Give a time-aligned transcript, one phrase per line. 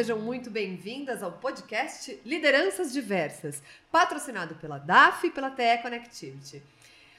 [0.00, 3.62] sejam muito bem-vindas ao podcast Lideranças Diversas,
[3.92, 6.62] patrocinado pela DAF e pela TE Connectivity.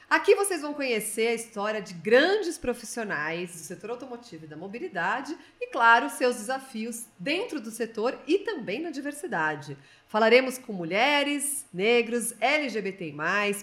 [0.10, 5.38] Aqui vocês vão conhecer a história de grandes profissionais do setor automotivo e da mobilidade
[5.62, 9.78] e, claro, seus desafios dentro do setor e também na diversidade.
[10.08, 13.14] Falaremos com mulheres, negros, LGBTI+,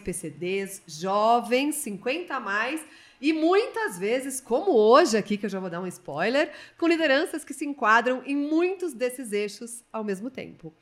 [0.05, 2.80] PCDs, jovens, 50 mais
[3.21, 7.45] e muitas vezes, como hoje aqui, que eu já vou dar um spoiler, com lideranças
[7.45, 10.75] que se enquadram em muitos desses eixos ao mesmo tempo.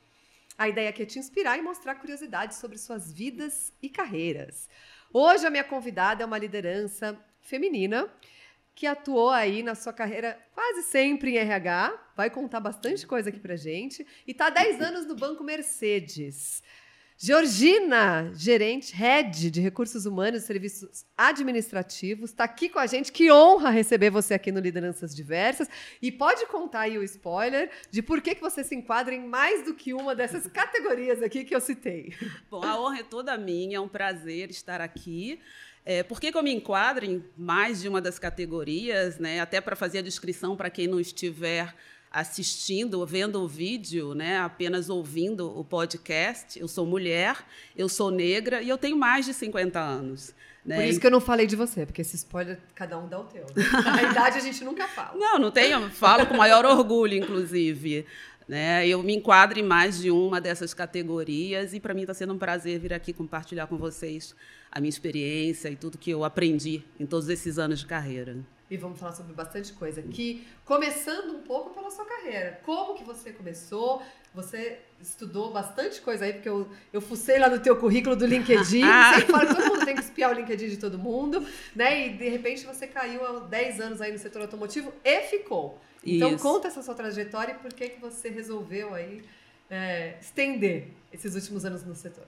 [0.57, 4.67] A ideia aqui é te inspirar e mostrar curiosidades sobre suas vidas e carreiras.
[5.13, 8.11] Hoje a minha convidada é uma liderança feminina
[8.77, 13.39] que atuou aí na sua carreira quase sempre em RH, vai contar bastante coisa aqui
[13.39, 16.61] pra gente, e está há 10 anos no Banco Mercedes.
[17.19, 23.11] Georgina, gerente, head de recursos humanos e serviços administrativos, está aqui com a gente.
[23.11, 25.67] Que honra receber você aqui no Lideranças Diversas.
[25.99, 29.65] E pode contar aí o spoiler de por que, que você se enquadra em mais
[29.65, 32.13] do que uma dessas categorias aqui que eu citei.
[32.51, 35.39] Bom, a honra é toda minha, é um prazer estar aqui.
[35.83, 39.39] É, por que, que eu me enquadro em mais de uma das categorias, né?
[39.39, 41.73] até para fazer a descrição para quem não estiver
[42.11, 46.59] assistindo, vendo o vídeo, né, apenas ouvindo o podcast.
[46.59, 47.37] Eu sou mulher,
[47.75, 50.33] eu sou negra e eu tenho mais de 50 anos.
[50.65, 50.75] Né?
[50.75, 53.23] Por isso que eu não falei de você, porque esse spoiler cada um dá o
[53.23, 53.45] teu.
[53.85, 55.17] A idade a gente nunca fala.
[55.17, 58.05] Não, não tenho, falo com maior orgulho, inclusive.
[58.47, 58.87] Né?
[58.87, 62.37] Eu me enquadro em mais de uma dessas categorias e para mim está sendo um
[62.37, 64.35] prazer vir aqui compartilhar com vocês
[64.71, 68.37] a minha experiência e tudo que eu aprendi em todos esses anos de carreira
[68.69, 72.59] e vamos falar sobre bastante coisa aqui, começando um pouco pela sua carreira.
[72.65, 74.01] Como que você começou?
[74.33, 78.81] Você estudou bastante coisa aí, porque eu, eu fucei lá no teu currículo do LinkedIn.
[79.31, 81.45] Falo que todo mundo tem que espiar o LinkedIn de todo mundo,
[81.75, 82.07] né?
[82.07, 85.79] E de repente você caiu há 10 anos aí no setor automotivo e ficou.
[86.03, 86.43] Então Isso.
[86.43, 89.23] conta essa sua trajetória e por que, que você resolveu aí
[89.69, 92.25] é, estender esses últimos anos no setor.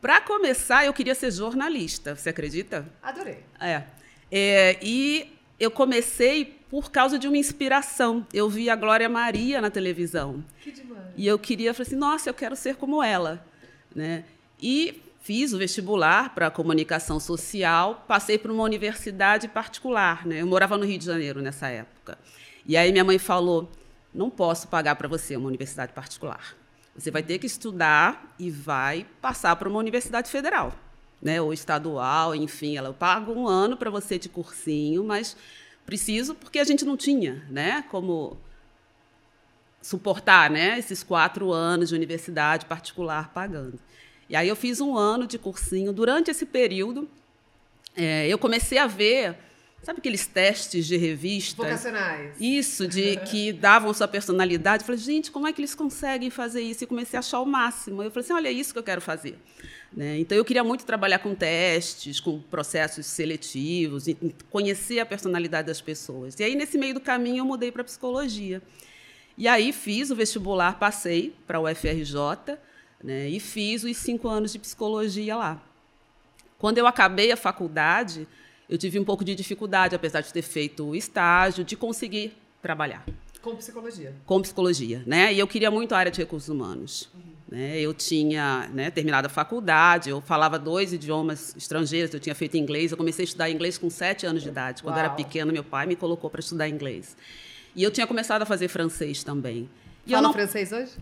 [0.00, 2.86] Para começar, eu queria ser jornalista, você acredita?
[3.02, 3.38] Adorei.
[3.60, 3.82] É.
[4.30, 8.26] é e eu comecei por causa de uma inspiração.
[8.32, 10.44] Eu vi a Glória Maria na televisão.
[10.60, 11.04] Que demais.
[11.16, 13.44] E eu queria, falei assim, nossa, eu quero ser como ela.
[13.94, 14.24] Né?
[14.60, 20.26] E fiz o vestibular para comunicação social, passei por uma universidade particular.
[20.26, 20.42] Né?
[20.42, 22.18] Eu morava no Rio de Janeiro nessa época.
[22.66, 23.70] E aí minha mãe falou,
[24.12, 26.56] não posso pagar para você uma universidade particular.
[26.94, 30.74] Você vai ter que estudar e vai passar para uma universidade federal
[31.26, 35.36] né, ou estadual, enfim, ela eu pago um ano para você de cursinho, mas
[35.84, 38.38] preciso porque a gente não tinha, né, como
[39.82, 43.76] suportar, né, esses quatro anos de universidade particular pagando.
[44.28, 45.92] E aí eu fiz um ano de cursinho.
[45.92, 47.08] Durante esse período,
[47.96, 49.36] é, eu comecei a ver
[49.82, 51.62] Sabe aqueles testes de revista?
[51.62, 52.34] Vocacionais.
[52.40, 54.82] Isso, de que davam sua personalidade.
[54.82, 56.82] Eu falei, gente, como é que eles conseguem fazer isso?
[56.82, 58.02] E comecei a achar o máximo.
[58.02, 59.38] Eu falei assim, olha, é isso que eu quero fazer.
[59.92, 60.18] Né?
[60.18, 64.06] Então, eu queria muito trabalhar com testes, com processos seletivos,
[64.50, 66.38] conhecer a personalidade das pessoas.
[66.38, 68.60] E aí, nesse meio do caminho, eu mudei para psicologia.
[69.38, 72.58] E aí, fiz o vestibular, passei para o UFRJ,
[73.02, 73.28] né?
[73.28, 75.62] e fiz os cinco anos de psicologia lá.
[76.58, 78.26] Quando eu acabei a faculdade,
[78.68, 83.04] eu tive um pouco de dificuldade, apesar de ter feito o estágio, de conseguir trabalhar.
[83.40, 84.12] Com psicologia?
[84.24, 85.32] Com psicologia, né?
[85.32, 87.08] E eu queria muito a área de recursos humanos.
[87.14, 87.36] Uhum.
[87.48, 87.78] Né?
[87.78, 92.90] Eu tinha né, terminado a faculdade, eu falava dois idiomas estrangeiros, eu tinha feito inglês.
[92.90, 94.82] Eu comecei a estudar inglês com sete anos de idade.
[94.82, 95.04] Quando Uau.
[95.04, 97.16] eu era pequena, meu pai me colocou para estudar inglês.
[97.74, 99.68] E eu tinha começado a fazer francês também.
[100.04, 100.32] E Fala não...
[100.32, 100.92] francês hoje?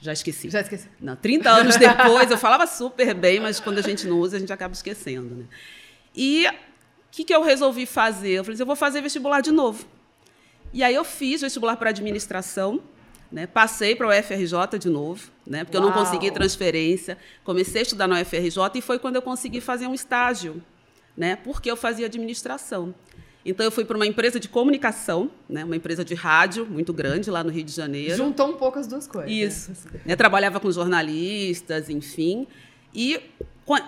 [0.00, 0.50] Já esqueci.
[0.50, 0.88] Já esqueci.
[1.00, 4.40] Não, 30 anos depois, eu falava super bem, mas quando a gente não usa, a
[4.40, 5.34] gente acaba esquecendo.
[5.34, 5.44] Né?
[6.14, 6.46] E
[7.14, 8.32] que, que eu resolvi fazer?
[8.32, 9.86] Eu falei assim, eu vou fazer vestibular de novo.
[10.72, 12.80] E aí eu fiz vestibular para administração,
[13.30, 13.46] né?
[13.46, 15.62] Passei para o UFRJ de novo, né?
[15.62, 15.86] porque Uau.
[15.86, 17.16] eu não consegui transferência.
[17.44, 20.60] Comecei a estudar no UFRJ e foi quando eu consegui fazer um estágio,
[21.16, 21.36] né?
[21.36, 22.92] porque eu fazia administração.
[23.44, 27.30] Então eu fui para uma empresa de comunicação, né, uma empresa de rádio muito grande
[27.30, 28.16] lá no Rio de Janeiro.
[28.16, 29.30] Juntou um pouco as duas coisas.
[29.30, 29.72] Isso.
[30.04, 32.46] Né, trabalhava com jornalistas, enfim,
[32.94, 33.20] e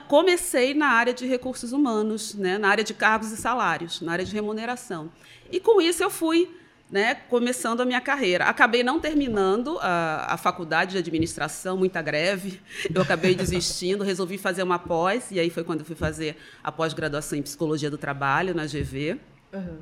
[0.08, 4.24] comecei na área de recursos humanos, né, na área de cargos e salários, na área
[4.24, 5.10] de remuneração.
[5.50, 6.48] E com isso eu fui
[6.90, 8.44] né, começando a minha carreira.
[8.44, 12.60] Acabei não terminando a, a, faculdade de administração, muita greve.
[12.94, 16.70] Eu acabei desistindo, resolvi fazer uma pós, e aí foi quando eu fui fazer a
[16.70, 19.18] pós-graduação em psicologia do trabalho na GV.
[19.52, 19.78] Uhum.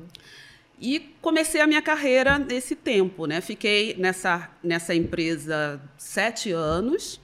[0.79, 3.25] E comecei a minha carreira nesse tempo.
[3.25, 3.39] Né?
[3.39, 7.21] Fiquei nessa, nessa empresa sete anos.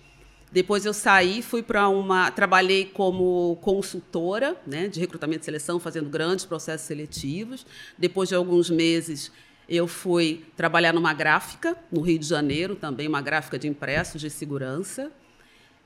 [0.51, 2.29] Depois eu saí, fui para uma.
[2.29, 7.65] Trabalhei como consultora né, de recrutamento e seleção, fazendo grandes processos seletivos.
[7.97, 9.31] Depois de alguns meses,
[9.69, 14.29] eu fui trabalhar numa gráfica no Rio de Janeiro, também uma gráfica de impressos de
[14.29, 15.11] segurança.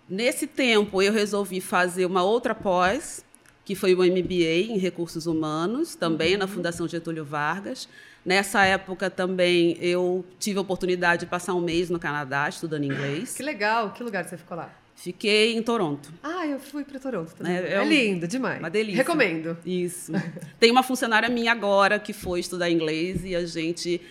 [0.08, 3.25] Nesse tempo, eu resolvi fazer uma outra pós,
[3.66, 6.40] que foi o MBA em Recursos Humanos, também uhum.
[6.40, 7.90] na Fundação Getúlio Vargas.
[8.24, 13.34] Nessa época também eu tive a oportunidade de passar um mês no Canadá estudando inglês.
[13.36, 13.92] Que legal!
[13.92, 14.72] Que lugar você ficou lá?
[14.96, 16.12] Fiquei em Toronto.
[16.24, 17.54] Ah, eu fui para Toronto também.
[17.54, 18.60] É, é, é lindo demais.
[18.60, 19.04] Uma delícia.
[19.04, 19.58] Recomendo.
[19.66, 20.14] Isso.
[20.58, 24.02] Tem uma funcionária minha agora que foi estudar inglês e a gente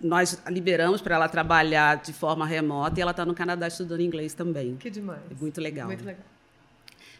[0.00, 4.32] nós liberamos para ela trabalhar de forma remota e ela está no Canadá estudando inglês
[4.32, 4.76] também.
[4.76, 5.20] Que demais.
[5.28, 5.86] É muito legal.
[5.86, 6.24] Muito legal.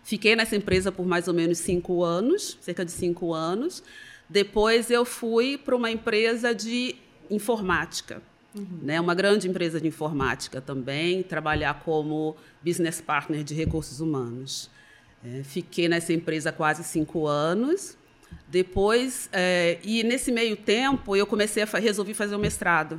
[0.09, 3.83] Fiquei nessa empresa por mais ou menos cinco anos, cerca de cinco anos.
[4.27, 6.97] Depois eu fui para uma empresa de
[7.31, 8.23] informática.
[8.55, 8.79] Uhum.
[8.81, 12.35] Né, uma grande empresa de informática também, trabalhar como
[12.65, 14.71] business partner de recursos humanos.
[15.23, 17.95] É, fiquei nessa empresa quase cinco anos.
[18.47, 22.99] Depois, é, e nesse meio tempo, eu comecei a resolvi fazer o mestrado.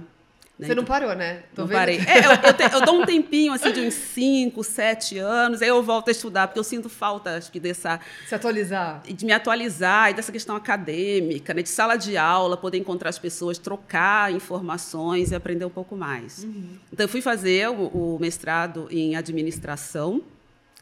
[0.60, 0.68] Né?
[0.68, 1.44] Você não parou, né?
[1.56, 2.00] Tô não parei.
[2.00, 5.70] É, eu, eu, te, eu, dou um tempinho, assim, de uns 5, 7 anos, aí
[5.70, 7.98] eu volto a estudar, porque eu sinto falta, acho que, dessa...
[8.28, 9.02] Se atualizar.
[9.08, 11.64] De me atualizar, e dessa questão acadêmica, né?
[11.64, 16.44] de sala de aula, poder encontrar as pessoas, trocar informações e aprender um pouco mais.
[16.44, 16.78] Uhum.
[16.92, 20.22] Então, eu fui fazer o, o mestrado em administração.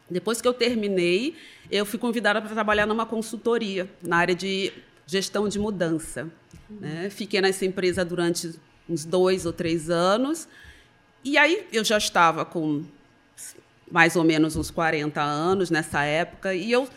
[0.09, 1.35] Depois que eu terminei,
[1.69, 4.73] eu fui convidada para trabalhar numa consultoria, na área de
[5.05, 6.27] gestão de mudança.
[6.67, 6.77] Uhum.
[6.79, 7.09] Né?
[7.11, 8.59] Fiquei nessa empresa durante
[8.89, 10.47] uns dois ou três anos.
[11.23, 12.83] E aí eu já estava com
[13.91, 16.87] mais ou menos uns 40 anos nessa época e eu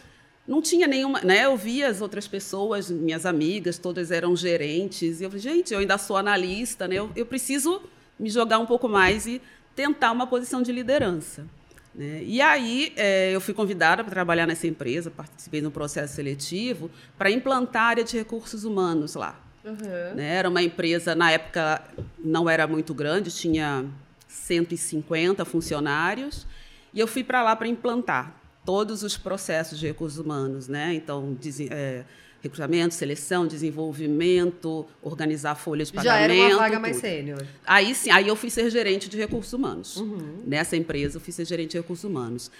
[0.46, 1.44] não tinha nenhuma, né?
[1.44, 5.78] Eu via as outras pessoas, minhas amigas, todas eram gerentes e eu falei, gente, eu
[5.78, 6.96] ainda sou analista, né?
[6.96, 7.80] Eu, eu preciso
[8.18, 9.40] me jogar um pouco mais e
[9.74, 11.46] tentar uma posição de liderança.
[11.94, 12.22] Né?
[12.24, 17.30] E aí é, eu fui convidada para trabalhar nessa empresa, participei no processo seletivo para
[17.30, 19.38] implantar a área de recursos humanos lá.
[19.64, 20.14] Uhum.
[20.14, 20.36] Né?
[20.36, 21.82] Era uma empresa, na época,
[22.18, 23.84] não era muito grande, tinha
[24.28, 26.46] 150 funcionários,
[26.92, 28.34] e eu fui para lá para implantar
[28.64, 30.94] todos os processos de recursos humanos, né?
[30.94, 31.36] Então,
[31.70, 32.04] é,
[32.42, 36.28] recrutamento, seleção, desenvolvimento, organizar folhas de pagamento.
[36.28, 37.44] Já era uma vaga mais sênior.
[37.66, 39.96] Aí sim, aí eu fui ser gerente de recursos humanos.
[39.96, 40.42] Uhum.
[40.46, 42.50] Nessa empresa, eu fui ser gerente de recursos humanos.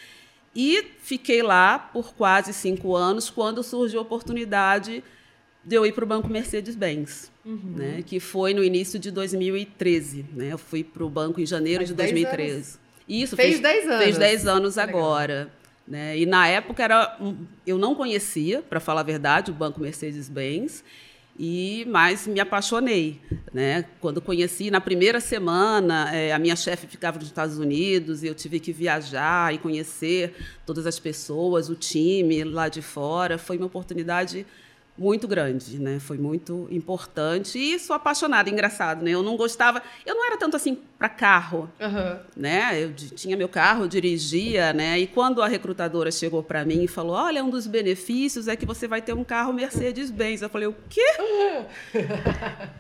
[0.55, 5.03] E fiquei lá por quase cinco anos, quando surgiu a oportunidade
[5.65, 7.75] de eu ir para o Banco Mercedes-Benz, uhum.
[7.77, 10.27] né, que foi no início de 2013.
[10.33, 12.53] Né, eu fui para o banco em janeiro Faz de 2013.
[12.53, 12.79] Anos.
[13.09, 14.05] Isso, fez, fez 10 anos.
[14.05, 15.51] Fez 10 anos agora.
[15.87, 17.19] Né, e na época era
[17.67, 20.85] eu não conhecia, para falar a verdade, o Banco Mercedes-Benz.
[21.43, 23.19] E mas me apaixonei,
[23.51, 23.87] né?
[23.99, 28.35] Quando conheci na primeira semana, é, a minha chefe ficava nos Estados Unidos e eu
[28.35, 30.35] tive que viajar e conhecer
[30.67, 33.39] todas as pessoas, o time lá de fora.
[33.39, 34.45] Foi uma oportunidade
[35.01, 35.99] muito grande, né?
[35.99, 39.13] Foi muito importante e sou apaixonada, engraçado, né?
[39.13, 42.19] Eu não gostava, eu não era tanto assim para carro, uhum.
[42.37, 42.85] né?
[42.85, 44.99] Eu tinha meu carro, dirigia, né?
[44.99, 48.67] E quando a recrutadora chegou para mim e falou, olha, um dos benefícios é que
[48.67, 51.15] você vai ter um carro Mercedes-Benz, eu falei, o quê?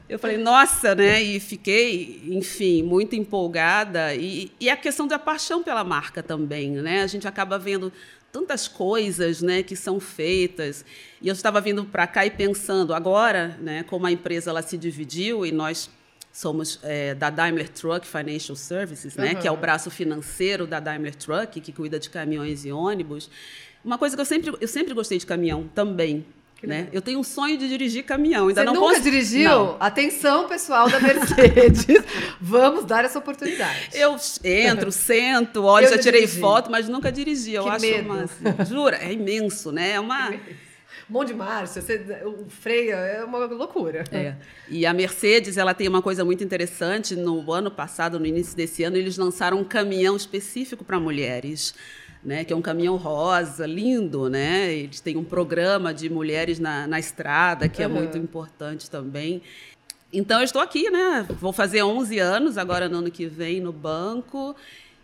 [0.07, 1.23] eu falei, nossa, né?
[1.23, 7.03] E fiquei, enfim, muito empolgada e, e a questão da paixão pela marca também, né?
[7.03, 7.91] A gente acaba vendo
[8.33, 10.85] tantas coisas né, que são feitas.
[11.21, 14.77] E eu estava vindo para cá e pensando, agora, né, como a empresa ela se
[14.79, 15.91] dividiu e nós
[16.33, 19.41] somos é, da Daimler Truck Financial Services, né, uhum.
[19.41, 23.29] que é o braço financeiro da Daimler Truck, que cuida de caminhões e ônibus.
[23.85, 26.25] Uma coisa que eu sempre, eu sempre gostei de caminhão também.
[26.63, 26.89] Né?
[26.93, 28.49] Eu tenho um sonho de dirigir caminhão.
[28.49, 29.03] Ainda Você não nunca posso...
[29.03, 29.49] dirigiu?
[29.49, 29.77] Não.
[29.81, 31.87] Atenção, pessoal da Mercedes.
[32.41, 33.89] Vamos dar essa oportunidade.
[33.95, 36.41] Eu entro, sento, olho, eu já tirei dirigi.
[36.41, 37.55] foto, mas nunca dirigi.
[37.55, 38.11] Eu que acho medo.
[38.11, 38.65] uma.
[38.65, 38.99] Jura?
[38.99, 39.93] É imenso, né?
[39.93, 40.35] É uma.
[41.09, 44.05] Monte de marcha, você, o freio é uma loucura.
[44.13, 44.35] É.
[44.69, 47.17] E a Mercedes, ela tem uma coisa muito interessante.
[47.17, 51.75] No ano passado, no início desse ano, eles lançaram um caminhão específico para mulheres
[52.23, 54.73] né, que é um caminhão rosa, lindo, né?
[54.73, 57.91] Eles têm um programa de mulheres na, na estrada, que uhum.
[57.91, 59.43] é muito importante também.
[60.13, 61.27] Então, eu estou aqui, né?
[61.41, 64.55] Vou fazer 11 anos agora no ano que vem no banco.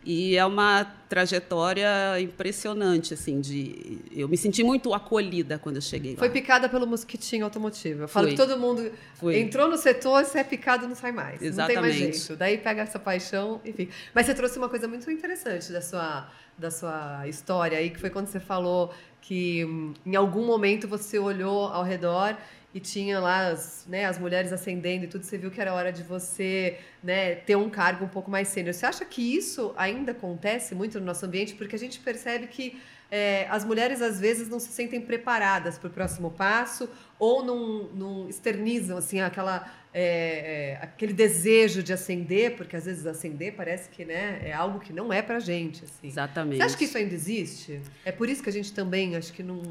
[0.06, 3.98] E é uma trajetória impressionante, assim, de...
[4.12, 6.18] Eu me senti muito acolhida quando eu cheguei lá.
[6.18, 8.02] Foi picada pelo mosquitinho automotivo.
[8.02, 8.36] Eu falo Fui.
[8.36, 9.36] que todo mundo Fui.
[9.36, 11.42] entrou no setor, se é picado, não sai mais.
[11.42, 11.74] Exatamente.
[11.74, 12.36] Não tem mais jeito.
[12.36, 13.88] Daí pega essa paixão, enfim.
[14.14, 18.08] Mas você trouxe uma coisa muito interessante da sua da sua história aí, que foi
[18.08, 22.34] quando você falou que hum, em algum momento você olhou ao redor
[22.76, 25.90] e tinha lá as, né, as mulheres ascendendo e tudo, você viu que era hora
[25.90, 28.74] de você né, ter um cargo um pouco mais sênior.
[28.74, 31.54] Você acha que isso ainda acontece muito no nosso ambiente?
[31.54, 32.78] Porque a gente percebe que
[33.10, 36.86] é, as mulheres às vezes não se sentem preparadas para o próximo passo
[37.18, 43.06] ou não, não externizam assim aquela é, é, aquele desejo de ascender, porque às vezes
[43.06, 45.82] ascender parece que né, é algo que não é para gente.
[45.82, 46.08] Assim.
[46.08, 46.58] Exatamente.
[46.58, 47.80] Você acha que isso ainda existe?
[48.04, 49.62] É por isso que a gente também acho que não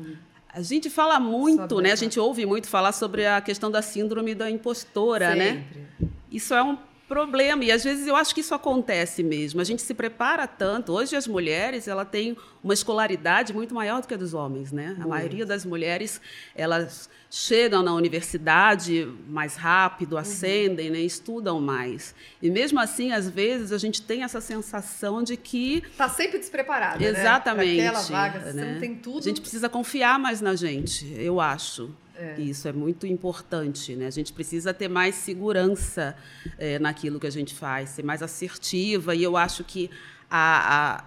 [0.56, 1.92] a gente fala muito, né?
[1.92, 5.56] A gente ouve muito falar sobre a questão da síndrome da impostora, né?
[5.56, 5.80] Sempre.
[6.00, 6.10] né?
[6.32, 9.62] Isso é um problema e às vezes eu acho que isso acontece mesmo.
[9.62, 10.92] A gente se prepara tanto.
[10.92, 14.98] Hoje as mulheres ela tem uma escolaridade muito maior do que a dos homens, né?
[15.00, 16.20] A maioria das mulheres
[16.56, 20.20] elas chegam na universidade mais rápido, uhum.
[20.20, 20.94] ascendem, uhum.
[20.94, 21.00] né?
[21.02, 22.16] estudam mais.
[22.42, 27.00] E mesmo assim, às vezes a gente tem essa sensação de que está sempre despreparada,
[27.00, 27.08] né?
[27.08, 27.78] Exatamente.
[27.78, 27.88] Né?
[27.88, 28.52] Aquela vaga, né?
[28.52, 29.20] você não tem tudo.
[29.20, 31.94] A gente precisa confiar mais na gente, eu acho.
[32.18, 32.40] É.
[32.40, 33.96] Isso é muito importante.
[33.96, 34.08] Né?
[34.08, 36.16] A gente precisa ter mais segurança
[36.58, 39.14] é, naquilo que a gente faz, ser mais assertiva.
[39.14, 39.90] E eu acho que
[40.30, 41.06] a, a,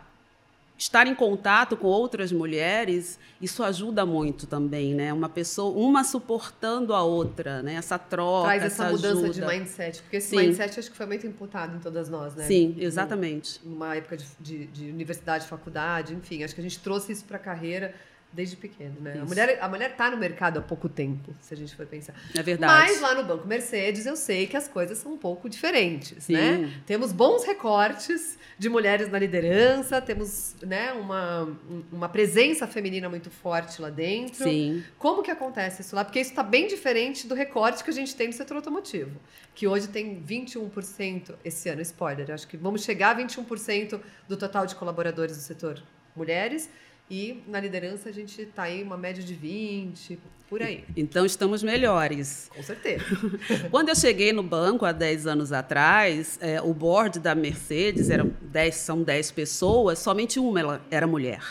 [0.77, 5.13] estar em contato com outras mulheres, isso ajuda muito também, né?
[5.13, 7.75] Uma pessoa, uma suportando a outra, né?
[7.75, 9.33] Essa troca, Traz essa, essa mudança ajuda.
[9.33, 10.37] de mindset, porque esse Sim.
[10.37, 12.47] mindset acho que foi muito imputado em todas nós, né?
[12.47, 13.61] Sim, exatamente.
[13.65, 17.39] Numa época de, de, de universidade, faculdade, enfim, acho que a gente trouxe isso para
[17.39, 17.95] a carreira
[18.31, 19.19] Desde pequeno, né?
[19.23, 22.15] A mulher, a mulher tá no mercado há pouco tempo, se a gente for pensar.
[22.35, 22.91] É verdade.
[22.91, 26.35] Mas lá no Banco Mercedes eu sei que as coisas são um pouco diferentes, Sim.
[26.35, 26.73] né?
[26.85, 31.49] Temos bons recortes de mulheres na liderança, temos né, uma,
[31.91, 34.45] uma presença feminina muito forte lá dentro.
[34.45, 34.85] Sim.
[34.99, 36.05] Como que acontece isso lá?
[36.05, 39.19] Porque isso está bem diferente do recorte que a gente tem no setor automotivo,
[39.55, 44.67] que hoje tem 21% esse ano, spoiler, acho que vamos chegar a 21% do total
[44.67, 45.83] de colaboradores do setor
[46.15, 46.69] mulheres
[47.11, 50.85] e na liderança a gente está aí uma média de 20, por aí.
[50.97, 52.51] Então estamos melhores.
[52.55, 53.05] Com certeza.
[53.71, 58.33] Quando eu cheguei no banco há 10 anos atrás, é, o board da Mercedes eram
[58.43, 61.43] 10, são 10 pessoas, somente uma era mulher.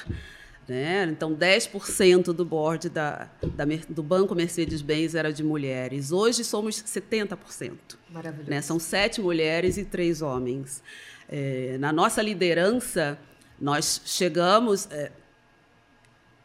[0.68, 1.06] Né?
[1.06, 6.12] Então, 10% do board da, da, do Banco Mercedes-Benz era de mulheres.
[6.12, 7.72] Hoje somos 70%.
[8.10, 8.50] Maravilhoso.
[8.50, 8.62] Né?
[8.62, 10.84] São sete mulheres e três homens.
[11.30, 13.18] É, na nossa liderança,
[13.60, 14.90] nós chegamos.
[14.92, 15.12] É,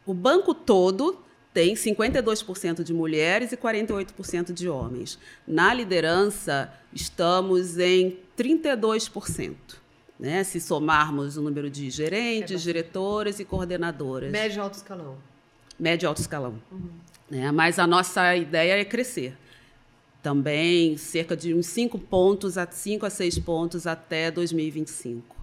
[0.05, 1.19] o banco todo
[1.53, 5.19] tem 52% de mulheres e 48% de homens.
[5.47, 9.55] Na liderança, estamos em 32%.
[10.19, 10.43] Né?
[10.43, 14.31] Se somarmos o número de gerentes, é diretoras e coordenadoras.
[14.31, 15.17] Médio e alto escalão.
[15.79, 16.59] Médio e alto escalão.
[16.71, 16.89] Uhum.
[17.29, 17.51] Né?
[17.51, 19.37] Mas a nossa ideia é crescer.
[20.23, 25.42] Também cerca de uns 5 pontos, a 5 a 6 pontos até 2025.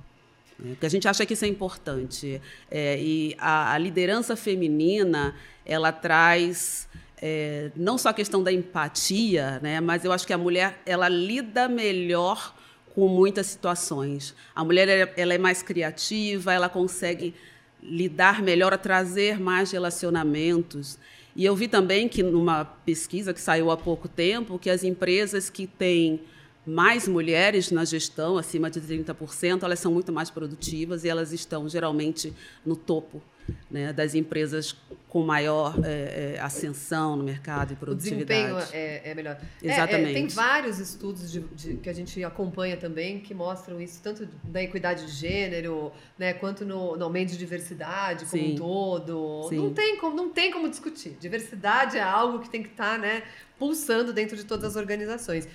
[0.69, 2.41] Porque a gente acha que isso é importante.
[2.71, 6.89] É, e a, a, liderança feminina, ela traz
[7.21, 9.81] é, não só a questão da empatia, né?
[9.81, 12.55] mas eu acho que a mulher ela lida melhor
[12.95, 14.35] com muitas situações.
[14.55, 17.35] A mulher ela é mais criativa, ela consegue
[17.83, 20.99] lidar melhor, trazer mais relacionamentos.
[21.35, 25.49] E eu vi também que numa pesquisa que saiu há pouco tempo que as empresas
[25.49, 26.21] que têm
[26.67, 31.69] mais mulheres na gestão, acima de 30%, elas são muito mais produtivas e elas estão
[31.69, 32.33] geralmente
[32.65, 33.23] no topo
[33.71, 34.77] né, das empresas
[35.09, 38.53] com maior é, é, ascensão no mercado e produtividade.
[38.53, 39.39] O desempenho é, é melhor.
[39.63, 40.11] Exatamente.
[40.11, 44.29] É, tem vários estudos de, de, que a gente acompanha também que mostram isso, tanto
[44.45, 48.53] da equidade de gênero, né, quanto no, no aumento de diversidade como Sim.
[48.53, 49.49] um todo.
[49.49, 49.57] Sim.
[49.57, 51.17] Não, tem como, não tem como discutir.
[51.19, 53.25] Diversidade é algo que tem que estar tá, né,
[53.59, 55.49] pulsando dentro de todas as organizações.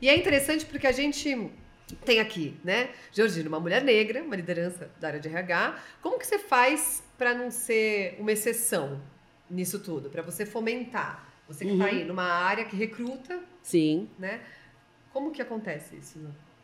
[0.00, 1.50] E é interessante porque a gente
[2.04, 5.78] tem aqui, né, Georgina, uma mulher negra, uma liderança da área de RH.
[6.00, 9.00] Como que você faz para não ser uma exceção
[9.48, 10.08] nisso tudo?
[10.08, 11.28] Para você fomentar?
[11.48, 11.90] Você que está uhum.
[11.90, 13.40] aí numa área que recruta.
[13.62, 14.08] Sim.
[14.18, 14.40] Né?
[15.12, 16.18] Como que acontece isso?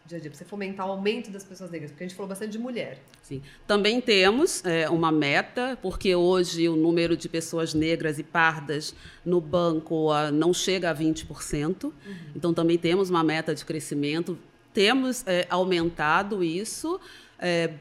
[0.06, 1.90] Dia a dia, para você fomentar o aumento das pessoas negras?
[1.90, 2.98] Porque a gente falou bastante de mulher.
[3.22, 3.42] Sim.
[3.66, 8.94] Também temos é, uma meta, porque hoje o número de pessoas negras e pardas
[9.24, 11.84] no banco uh, não chega a 20%.
[11.84, 11.92] Uhum.
[12.34, 14.38] Então também temos uma meta de crescimento.
[14.72, 17.00] Temos é, aumentado isso.
[17.38, 17.72] É,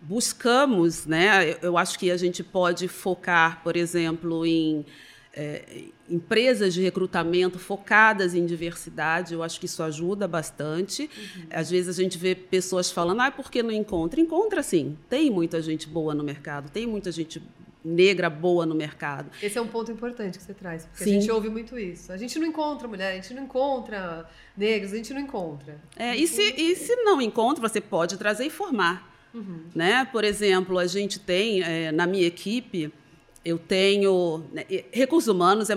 [0.00, 1.56] buscamos, né?
[1.62, 4.84] Eu acho que a gente pode focar, por exemplo, em
[5.32, 11.02] é, empresas de recrutamento focadas em diversidade, eu acho que isso ajuda bastante.
[11.02, 11.42] Uhum.
[11.50, 14.20] Às vezes a gente vê pessoas falando, ah, por que não encontra?
[14.20, 17.40] Encontra sim, tem muita gente boa no mercado, tem muita gente
[17.84, 19.30] negra boa no mercado.
[19.42, 21.16] Esse é um ponto importante que você traz, porque Sim.
[21.16, 22.12] a gente ouve muito isso.
[22.12, 25.78] A gente não encontra mulher, a gente não encontra negros, a gente não encontra.
[25.96, 29.08] É, e, se, e se não encontra, você pode trazer e formar.
[29.32, 29.64] Uhum.
[29.74, 30.04] Né?
[30.12, 32.92] Por exemplo, a gente tem é, na minha equipe
[33.42, 34.44] eu tenho.
[34.52, 35.74] Né, recursos humanos é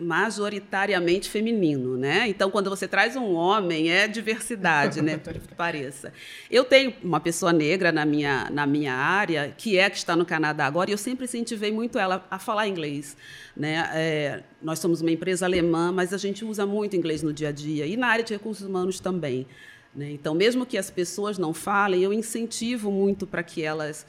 [0.00, 2.26] majoritariamente feminino, né?
[2.28, 5.16] Então, quando você traz um homem, é diversidade, né?
[5.16, 6.12] Por que pareça.
[6.50, 10.26] Eu tenho uma pessoa negra na minha, na minha área, que é que está no
[10.26, 13.16] Canadá agora, e eu sempre incentivei muito ela a falar inglês.
[13.56, 13.88] Né?
[13.94, 17.52] É, nós somos uma empresa alemã, mas a gente usa muito inglês no dia a
[17.52, 19.46] dia, e na área de recursos humanos também.
[19.94, 20.10] Né?
[20.10, 24.06] Então, mesmo que as pessoas não falem, eu incentivo muito para que elas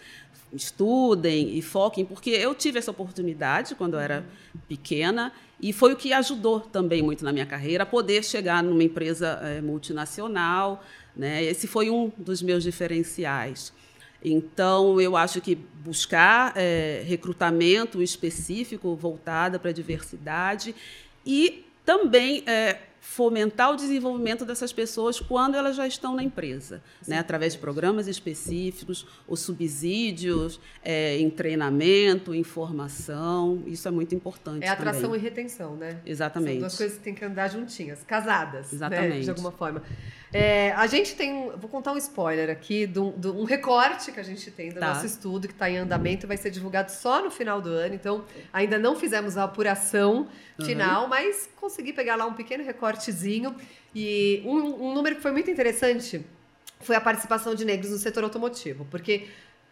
[0.54, 4.26] estudem e foquem, porque eu tive essa oportunidade quando eu era
[4.68, 5.32] pequena
[5.62, 9.40] e foi o que ajudou também muito na minha carreira a poder chegar numa empresa
[9.44, 10.84] é, multinacional.
[11.16, 11.44] Né?
[11.44, 13.72] Esse foi um dos meus diferenciais.
[14.24, 20.76] Então, eu acho que buscar é, recrutamento específico voltado para a diversidade
[21.26, 27.18] e também é, fomentar o desenvolvimento dessas pessoas quando elas já estão na empresa, né?
[27.18, 34.64] através de programas específicos, os subsídios é, em treinamento, informação, isso é muito importante.
[34.64, 35.20] É atração também.
[35.20, 36.00] e retenção, né?
[36.06, 36.52] Exatamente.
[36.52, 39.16] São duas coisas que têm que andar juntinhas, casadas, Exatamente.
[39.16, 39.20] Né?
[39.22, 39.82] de alguma forma.
[40.34, 44.20] É, a gente tem, vou contar um spoiler aqui, de um, de um recorte que
[44.20, 44.94] a gente tem do tá.
[44.94, 48.24] nosso estudo, que está em andamento, vai ser divulgado só no final do ano, então
[48.54, 50.30] ainda não fizemos a apuração
[50.64, 51.10] final, uhum.
[51.10, 53.56] mas consegui pegar lá um pequeno recortezinho.
[53.94, 56.26] E um, um número que foi muito interessante
[56.80, 59.28] foi a participação de negros no setor automotivo, porque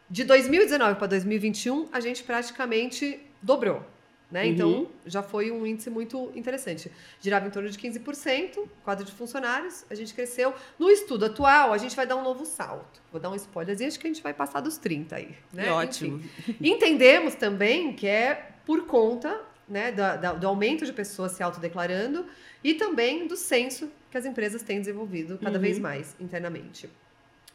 [0.10, 3.86] de 2019 para 2021 a gente praticamente dobrou.
[4.32, 4.44] Né?
[4.44, 4.50] Uhum.
[4.50, 6.92] Então, já foi um índice muito interessante.
[7.20, 10.54] Girava em torno de 15%, quadro de funcionários, a gente cresceu.
[10.78, 13.02] No estudo atual, a gente vai dar um novo salto.
[13.12, 15.36] Vou dar um spoiler, acho que a gente vai passar dos 30 aí.
[15.52, 15.72] Né?
[15.72, 16.18] ótimo.
[16.18, 16.56] Enfim.
[16.62, 22.26] Entendemos também que é por conta né, do, do aumento de pessoas se autodeclarando
[22.64, 25.62] e também do censo que as empresas têm desenvolvido cada uhum.
[25.62, 26.90] vez mais internamente.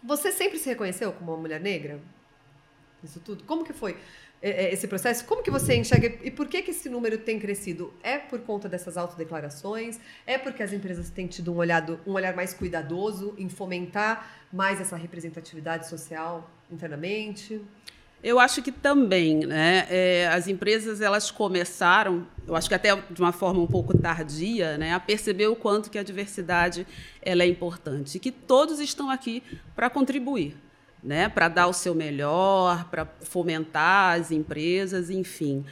[0.02, 2.00] Você sempre se reconheceu como uma mulher negra?
[3.02, 3.44] Isso tudo?
[3.44, 3.96] Como que foi?
[4.44, 5.24] É, é, esse processo?
[5.24, 7.94] Como que você enxerga e por que, que esse número tem crescido?
[8.02, 9.98] É por conta dessas autodeclarações?
[10.26, 14.82] É porque as empresas têm tido um, olhado, um olhar mais cuidadoso em fomentar mais
[14.82, 17.58] essa representatividade social internamente?
[18.22, 19.86] Eu acho que também, né?
[19.88, 24.76] É, as empresas elas começaram, eu acho que até de uma forma um pouco tardia,
[24.76, 26.86] né, a perceber o quanto que a diversidade
[27.22, 29.42] ela é importante e que todos estão aqui
[29.74, 30.54] para contribuir
[31.04, 35.64] né, para dar o seu melhor, para fomentar as empresas, enfim.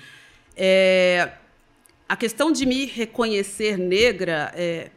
[0.54, 1.32] É,
[2.06, 4.90] a questão de me reconhecer negra, é,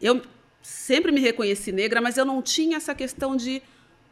[0.00, 0.22] eu
[0.62, 3.60] sempre me reconheci negra, mas eu não tinha essa questão de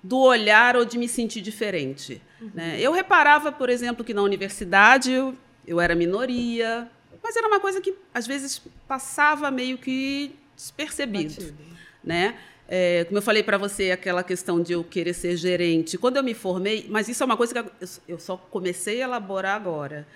[0.02, 2.22] do olhar ou de me sentir diferente.
[2.40, 2.50] Uhum.
[2.54, 2.80] Né?
[2.80, 5.36] Eu reparava, por exemplo, que na universidade eu,
[5.66, 6.88] eu era minoria,
[7.22, 11.54] mas era uma coisa que às vezes passava meio que despercebido,
[12.02, 12.36] né?
[12.70, 15.96] É, como eu falei para você, aquela questão de eu querer ser gerente.
[15.96, 19.56] Quando eu me formei, mas isso é uma coisa que eu só comecei a elaborar
[19.56, 20.06] agora.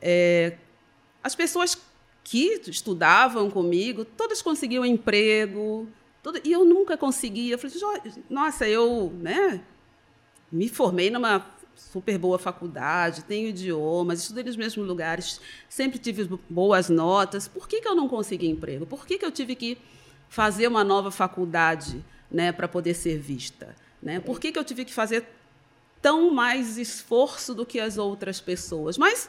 [0.00, 0.56] É,
[1.22, 1.76] as pessoas
[2.22, 5.88] que estudavam comigo, todas conseguiam emprego,
[6.44, 7.54] e eu nunca conseguia.
[7.54, 7.76] Eu falei,
[8.30, 9.60] nossa, eu né,
[10.52, 16.88] me formei numa super boa faculdade, tenho idiomas, estudei nos mesmos lugares, sempre tive boas
[16.88, 17.48] notas.
[17.48, 18.86] Por que, que eu não consegui emprego?
[18.86, 19.78] Por que, que eu tive que
[20.28, 23.74] fazer uma nova faculdade né, para poder ser vista?
[24.02, 24.20] Né?
[24.20, 25.24] Por que, que eu tive que fazer
[26.00, 28.96] tão mais esforço do que as outras pessoas?
[28.96, 29.28] Mas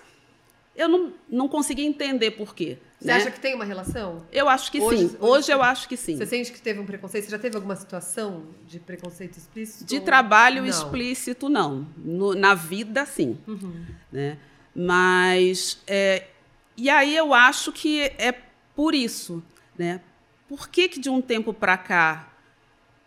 [0.75, 2.77] eu não, não consegui entender por quê.
[2.99, 3.13] Você né?
[3.15, 4.25] acha que tem uma relação?
[4.31, 5.05] Eu acho que hoje, sim.
[5.05, 6.17] Hoje, hoje, eu acho que sim.
[6.17, 7.25] Você sente que teve um preconceito?
[7.25, 9.85] Você já teve alguma situação de preconceito explícito?
[9.85, 10.69] De trabalho não.
[10.69, 11.87] explícito, não.
[11.97, 13.37] No, na vida, sim.
[13.47, 13.85] Uhum.
[14.11, 14.37] Né?
[14.75, 15.81] Mas.
[15.87, 16.27] É,
[16.77, 18.33] e aí eu acho que é
[18.75, 19.43] por isso.
[19.77, 20.01] Né?
[20.49, 22.33] Por que, que de um tempo para cá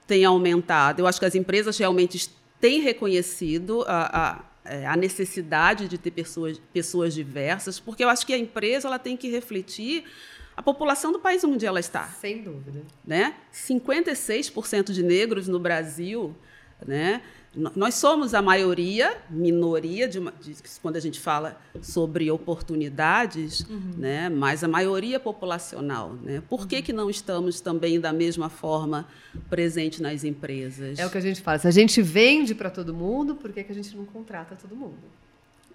[0.06, 1.00] tem aumentado?
[1.00, 6.12] Eu acho que as empresas realmente têm reconhecido a, a, é, a necessidade de ter
[6.12, 10.04] pessoas, pessoas diversas, porque eu acho que a empresa ela tem que refletir
[10.56, 12.04] a população do país onde ela está.
[12.04, 12.82] Sem dúvida.
[13.04, 13.34] Né?
[13.52, 16.36] 56% de negros no Brasil,
[16.86, 17.22] né?
[17.54, 23.92] Nós somos a maioria, minoria, de, de, quando a gente fala sobre oportunidades, uhum.
[23.98, 24.30] né?
[24.30, 26.14] mas a maioria populacional.
[26.22, 26.42] Né?
[26.48, 26.82] Por que, uhum.
[26.82, 29.06] que não estamos também da mesma forma
[29.50, 30.98] presente nas empresas?
[30.98, 31.58] É o que a gente fala.
[31.58, 34.74] Se a gente vende para todo mundo, por que, que a gente não contrata todo
[34.74, 34.96] mundo?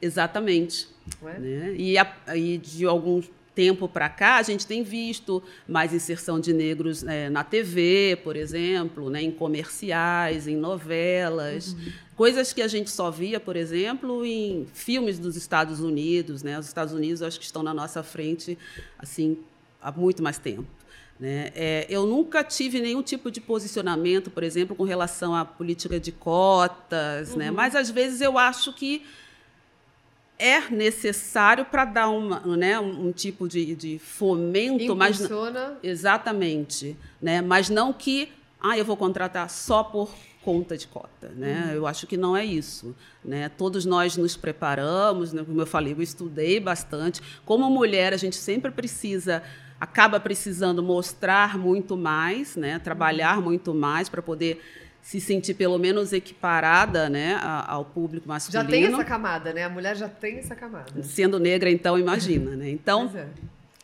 [0.02, 0.88] Exatamente.
[1.24, 1.40] É?
[1.40, 1.76] Né?
[1.78, 6.54] E, a, e de alguns tempo para cá, a gente tem visto mais inserção de
[6.54, 11.92] negros né, na TV, por exemplo, né, em comerciais, em novelas, uhum.
[12.16, 16.44] coisas que a gente só via, por exemplo, em filmes dos Estados Unidos.
[16.44, 16.60] Né?
[16.60, 18.56] Os Estados Unidos, acho que estão na nossa frente
[19.00, 19.40] assim
[19.82, 20.68] há muito mais tempo.
[21.20, 21.52] Né?
[21.56, 26.12] É, eu nunca tive nenhum tipo de posicionamento, por exemplo, com relação à política de
[26.12, 27.34] cotas, né?
[27.34, 27.40] uhum.
[27.40, 27.52] né?
[27.52, 29.02] mas às vezes eu acho que
[30.40, 35.70] é necessário para dar uma, né, um, um tipo de, de fomento, Impulsiona.
[35.70, 40.10] mas exatamente, né, mas não que ah, eu vou contratar só por
[40.44, 41.66] conta de cota, né?
[41.66, 41.74] Uhum.
[41.74, 43.50] Eu acho que não é isso, né?
[43.50, 45.44] Todos nós nos preparamos, né?
[45.44, 47.22] como eu falei, eu estudei bastante.
[47.46, 49.44] Como mulher, a gente sempre precisa
[49.80, 52.80] acaba precisando mostrar muito mais, né?
[52.80, 54.62] Trabalhar muito mais para poder
[55.08, 58.62] se sentir pelo menos equiparada né, ao público masculino.
[58.62, 59.64] Já tem essa camada, né?
[59.64, 61.02] A mulher já tem essa camada.
[61.02, 62.70] Sendo negra, então, imagina, né?
[62.70, 63.26] Então, é.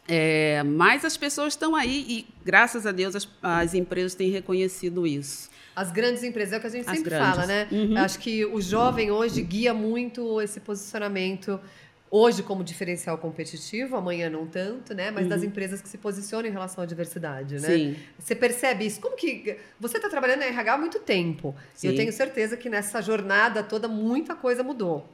[0.06, 5.08] É, mas as pessoas estão aí e, graças a Deus, as, as, empresas têm reconhecido
[5.08, 5.50] isso.
[5.74, 7.30] As grandes empresas, é o que a gente as sempre grandes.
[7.30, 7.70] fala, né?
[7.72, 7.98] Uhum.
[8.00, 11.58] Acho que o jovem hoje guia muito esse posicionamento
[12.13, 15.10] hoje como diferencial competitivo, amanhã não tanto, né?
[15.10, 15.30] Mas uhum.
[15.30, 17.67] das empresas que se posicionam em relação à diversidade, né?
[17.67, 17.95] Sim.
[18.19, 19.02] Você percebe isso?
[19.02, 21.56] Como que você está trabalhando na RH há muito tempo?
[21.73, 21.88] Sim.
[21.88, 25.10] Eu tenho certeza que nessa jornada toda muita coisa mudou.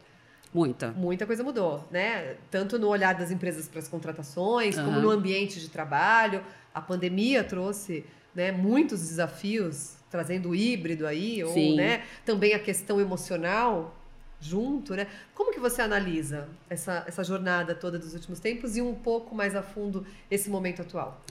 [0.54, 0.92] Muita.
[0.92, 2.36] Muita coisa mudou, né?
[2.52, 4.84] Tanto no olhar das empresas para as contratações, uhum.
[4.84, 6.44] como no ambiente de trabalho.
[6.74, 8.04] A pandemia trouxe
[8.36, 11.70] né, muitos desafios, trazendo o híbrido aí, Sim.
[11.72, 13.96] ou né, também a questão emocional
[14.42, 15.08] junto, né?
[15.36, 19.56] Como que você analisa essa, essa jornada toda dos últimos tempos e um pouco mais
[19.56, 21.22] a fundo esse momento atual?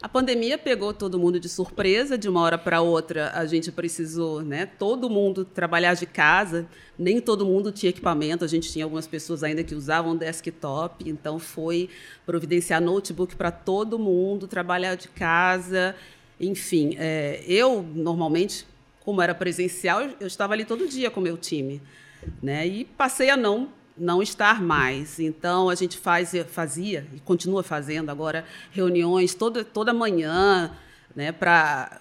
[0.00, 4.42] A pandemia pegou todo mundo de surpresa, de uma hora para outra a gente precisou,
[4.42, 4.66] né?
[4.66, 9.42] Todo mundo trabalhar de casa, nem todo mundo tinha equipamento, a gente tinha algumas pessoas
[9.42, 11.90] ainda que usavam desktop, então foi
[12.24, 15.96] providenciar notebook para todo mundo, trabalhar de casa,
[16.38, 16.94] enfim.
[16.96, 18.66] É, eu normalmente,
[19.00, 21.82] como era presencial, eu estava ali todo dia com o meu time
[22.42, 22.66] né?
[22.66, 25.20] E passei a não não estar mais.
[25.20, 30.72] Então a gente faz, fazia e continua fazendo agora reuniões toda toda manhã,
[31.14, 32.00] né, para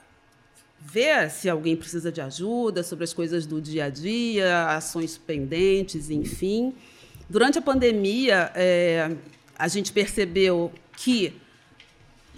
[0.79, 6.09] ver se alguém precisa de ajuda sobre as coisas do dia a dia, ações pendentes,
[6.09, 6.73] enfim.
[7.29, 9.15] Durante a pandemia, é,
[9.57, 11.39] a gente percebeu que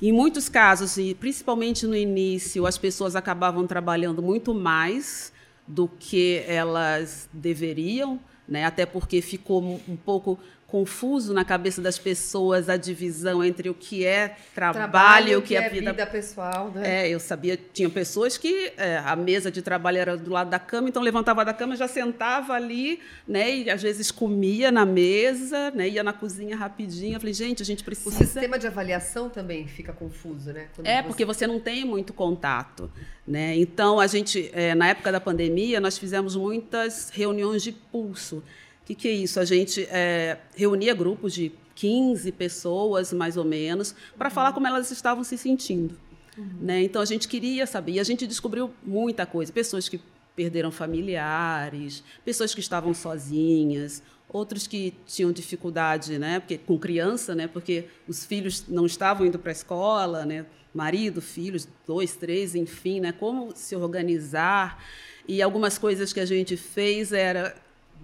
[0.01, 5.31] em muitos casos, e principalmente no início, as pessoas acabavam trabalhando muito mais
[5.67, 8.65] do que elas deveriam, né?
[8.65, 10.37] até porque ficou um pouco
[10.73, 15.41] confuso na cabeça das pessoas a divisão entre o que é trabalho, trabalho e o
[15.43, 15.91] que, que é, é vida...
[15.91, 16.71] vida pessoal.
[16.73, 17.03] Né?
[17.03, 20.57] É, eu sabia, tinha pessoas que é, a mesa de trabalho era do lado da
[20.57, 25.69] cama, então levantava da cama, já sentava ali, né, e às vezes comia na mesa,
[25.69, 27.17] né, ia na cozinha rapidinho.
[27.17, 28.09] Eu falei, gente, a gente precisa.
[28.09, 30.69] O sistema de avaliação também fica confuso, né?
[30.75, 31.07] Quando é, você...
[31.07, 32.89] porque você não tem muito contato.
[33.27, 33.55] Né?
[33.57, 38.43] Então, a gente, é, na época da pandemia, nós fizemos muitas reuniões de pulso.
[38.83, 39.39] O que, que, é isso?
[39.39, 44.35] A gente é, reunia grupos de 15 pessoas, mais ou menos, para uhum.
[44.35, 45.97] falar como elas estavam se sentindo.
[46.37, 46.57] Uhum.
[46.61, 46.83] Né?
[46.83, 47.93] Então, a gente queria saber.
[47.93, 49.51] E a gente descobriu muita coisa.
[49.51, 50.01] Pessoas que
[50.35, 56.39] perderam familiares, pessoas que estavam sozinhas, outros que tinham dificuldade né?
[56.39, 57.47] porque, com criança, né?
[57.47, 60.45] porque os filhos não estavam indo para a escola, né?
[60.73, 63.11] marido, filhos, dois, três, enfim, né?
[63.11, 64.83] como se organizar.
[65.27, 67.55] E algumas coisas que a gente fez era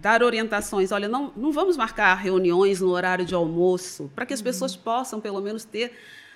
[0.01, 0.91] dar orientações.
[0.91, 4.45] Olha, não, não vamos marcar reuniões no horário de almoço, para que as uhum.
[4.45, 5.91] pessoas possam, pelo menos, ter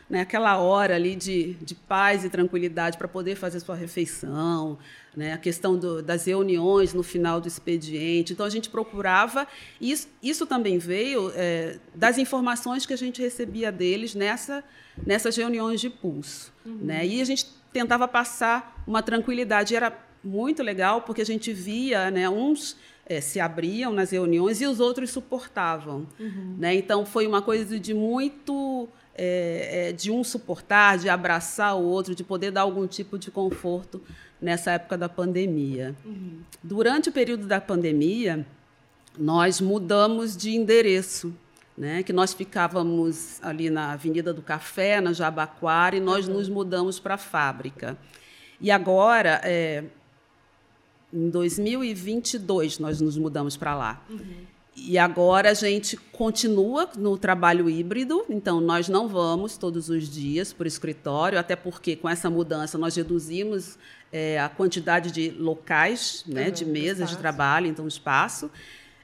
[0.10, 4.78] né, aquela hora ali de, de paz e tranquilidade para poder fazer sua refeição,
[5.15, 8.34] né, a questão do, das reuniões no final do expediente.
[8.34, 9.47] Então, a gente procurava,
[9.80, 14.63] e isso, isso também veio é, das informações que a gente recebia deles nessa,
[15.06, 16.54] nessas reuniões de pulso.
[16.65, 16.80] Uhum.
[16.82, 19.73] Né, e a gente tentava passar uma tranquilidade.
[19.73, 24.62] E era muito legal, porque a gente via né, uns é, se abriam nas reuniões
[24.62, 26.08] e os outros suportavam.
[26.20, 26.56] Uhum.
[26.58, 26.76] Né?
[26.76, 28.88] Então, foi uma coisa de muito.
[29.16, 33.30] É, é, de um suportar, de abraçar o outro, de poder dar algum tipo de
[33.30, 34.02] conforto
[34.42, 35.96] nessa época da pandemia.
[36.04, 36.39] Uhum.
[36.63, 38.44] Durante o período da pandemia,
[39.16, 41.34] nós mudamos de endereço.
[41.76, 46.36] Né, que nós ficávamos ali na Avenida do Café, na Jabaquara, e nós uhum.
[46.36, 47.98] nos mudamos para a fábrica.
[48.62, 49.84] E agora, é,
[51.13, 54.04] em 2022 nós nos mudamos para lá.
[54.10, 54.54] Uhum.
[54.76, 60.52] E agora a gente continua no trabalho híbrido, então nós não vamos todos os dias
[60.52, 63.78] para o escritório, até porque com essa mudança nós reduzimos
[64.12, 68.49] é, a quantidade de locais, né, uhum, de mesas de trabalho, então espaço.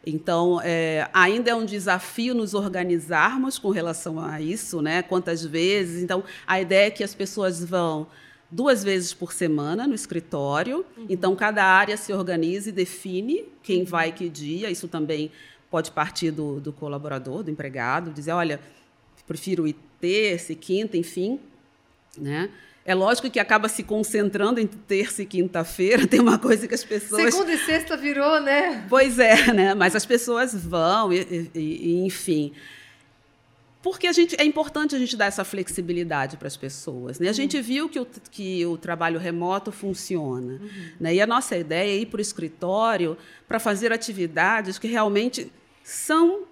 [0.06, 5.04] Então, é, ainda é um desafio nos organizarmos com relação a isso, né?
[5.04, 6.02] Quantas vezes?
[6.02, 8.08] Então, a ideia é que as pessoas vão
[8.52, 10.86] duas vezes por semana no escritório.
[10.98, 11.06] Uhum.
[11.10, 14.70] Então, cada área se organiza e define quem vai que dia.
[14.70, 15.32] Isso também
[15.70, 18.60] pode partir do, do colaborador, do empregado, dizer, olha,
[19.28, 21.40] prefiro ir terça e quinta, enfim.
[22.18, 22.50] Né?
[22.84, 26.06] É lógico que acaba se concentrando entre terça e quinta-feira.
[26.08, 27.34] Tem uma coisa que as pessoas.
[27.34, 28.86] Segunda e sexta virou, né?
[28.90, 29.76] Pois é, né?
[29.76, 32.52] Mas as pessoas vão, e, e, e enfim.
[33.82, 37.18] Porque a gente, é importante a gente dar essa flexibilidade para as pessoas.
[37.18, 37.30] Né?
[37.30, 37.64] A gente uhum.
[37.64, 40.54] viu que o, que o trabalho remoto funciona.
[40.54, 40.70] Uhum.
[41.00, 41.16] Né?
[41.16, 45.50] E a nossa ideia é ir para o escritório para fazer atividades que realmente
[45.82, 46.44] são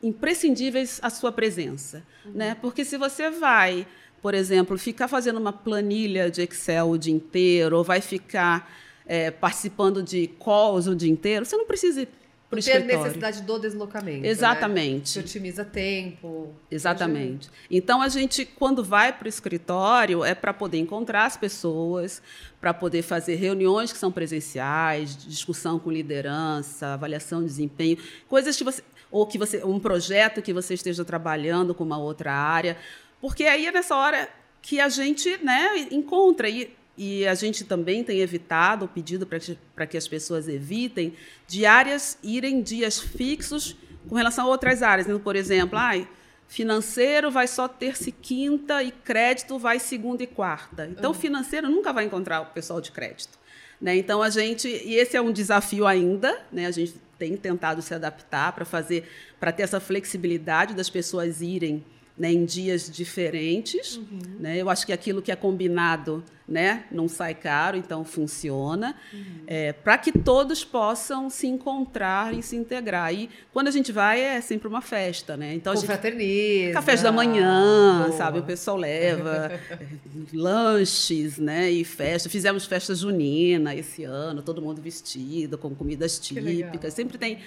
[0.00, 2.04] imprescindíveis à sua presença.
[2.24, 2.32] Uhum.
[2.34, 2.56] Né?
[2.60, 3.84] Porque se você vai,
[4.22, 8.72] por exemplo, ficar fazendo uma planilha de Excel o dia inteiro, ou vai ficar
[9.06, 12.06] é, participando de calls o dia inteiro, você não precisa
[12.54, 12.88] para o escritório.
[12.88, 14.22] Ter necessidade do deslocamento.
[14.22, 14.28] Né?
[14.28, 15.18] Exatamente.
[15.18, 15.22] Né?
[15.22, 16.54] Que otimiza tempo.
[16.70, 17.50] Exatamente.
[17.70, 22.22] Então a gente, quando vai para o escritório, é para poder encontrar as pessoas,
[22.60, 28.64] para poder fazer reuniões que são presenciais, discussão com liderança, avaliação de desempenho, coisas que
[28.64, 32.76] você ou que você um projeto que você esteja trabalhando com uma outra área,
[33.20, 34.28] porque aí é nessa hora
[34.60, 39.86] que a gente, né, encontra e e a gente também tem evitado, o pedido para
[39.86, 41.14] que as pessoas evitem,
[41.46, 43.76] de áreas irem dias fixos
[44.08, 45.06] com relação a outras áreas.
[45.06, 46.08] Então, por exemplo, ai,
[46.46, 50.86] financeiro vai só terça e quinta e crédito vai segunda e quarta.
[50.86, 51.18] Então, uhum.
[51.18, 53.38] financeiro nunca vai encontrar o pessoal de crédito.
[53.80, 53.96] Né?
[53.96, 54.68] Então, a gente.
[54.68, 56.66] E esse é um desafio ainda, né?
[56.66, 59.08] a gente tem tentado se adaptar para fazer,
[59.40, 61.84] para ter essa flexibilidade das pessoas irem
[62.16, 63.96] né, em dias diferentes.
[63.96, 64.20] Uhum.
[64.38, 64.56] Né?
[64.56, 69.44] Eu acho que aquilo que é combinado né, não sai caro, então funciona, uhum.
[69.46, 73.12] é, para que todos possam se encontrar e se integrar.
[73.14, 75.36] E quando a gente vai, é sempre uma festa.
[75.36, 75.54] Né?
[75.54, 76.74] Então, Confraterniza.
[76.74, 78.16] Cafés da manhã, Boa.
[78.16, 78.38] sabe?
[78.38, 79.58] O pessoal leva
[80.32, 82.28] lanches né, e festa.
[82.28, 86.92] Fizemos festa junina esse ano, todo mundo vestido, com comidas típicas.
[86.92, 87.38] Sempre tem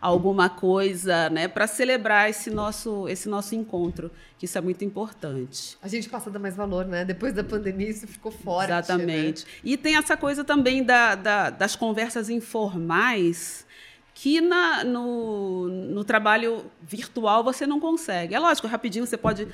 [0.00, 5.76] alguma coisa, né, para celebrar esse nosso esse nosso encontro, que isso é muito importante.
[5.82, 7.04] A gente passa a dar mais valor, né?
[7.04, 8.70] Depois da pandemia isso ficou forte.
[8.70, 9.44] Exatamente.
[9.44, 9.50] Né?
[9.64, 13.66] E tem essa coisa também da, da, das conversas informais
[14.14, 18.34] que na, no, no trabalho virtual você não consegue.
[18.34, 19.46] É lógico, rapidinho você pode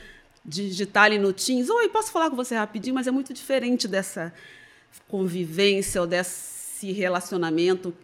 [0.45, 4.33] digitar ali no Teams, oi, posso falar com você rapidinho, mas é muito diferente dessa
[5.09, 7.95] convivência ou desse relacionamento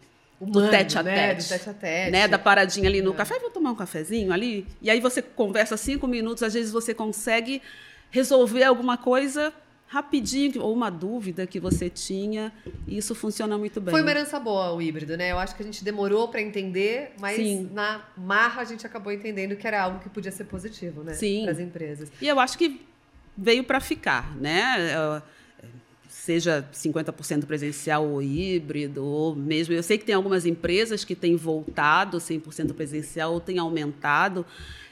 [0.40, 1.34] Humano, do tete a né?
[1.34, 2.10] tete, do tete a tete.
[2.12, 2.28] Né?
[2.28, 3.14] Da paradinha ali no é.
[3.14, 4.66] café, vou tomar um cafezinho ali.
[4.80, 7.60] E aí você conversa cinco minutos, às vezes você consegue
[8.10, 9.52] resolver alguma coisa
[9.88, 12.52] rapidinho, ou uma dúvida que você tinha,
[12.86, 13.90] e isso funciona muito bem.
[13.90, 15.32] Foi uma herança boa o híbrido, né?
[15.32, 17.70] Eu acho que a gente demorou para entender, mas Sim.
[17.72, 21.16] na marra a gente acabou entendendo que era algo que podia ser positivo, né?
[21.42, 22.12] Para as empresas.
[22.20, 22.86] E eu acho que
[23.36, 25.22] veio para ficar, né?
[26.28, 29.72] Seja 50% presencial ou híbrido, ou mesmo.
[29.72, 34.44] Eu sei que tem algumas empresas que têm voltado 100% presencial ou têm aumentado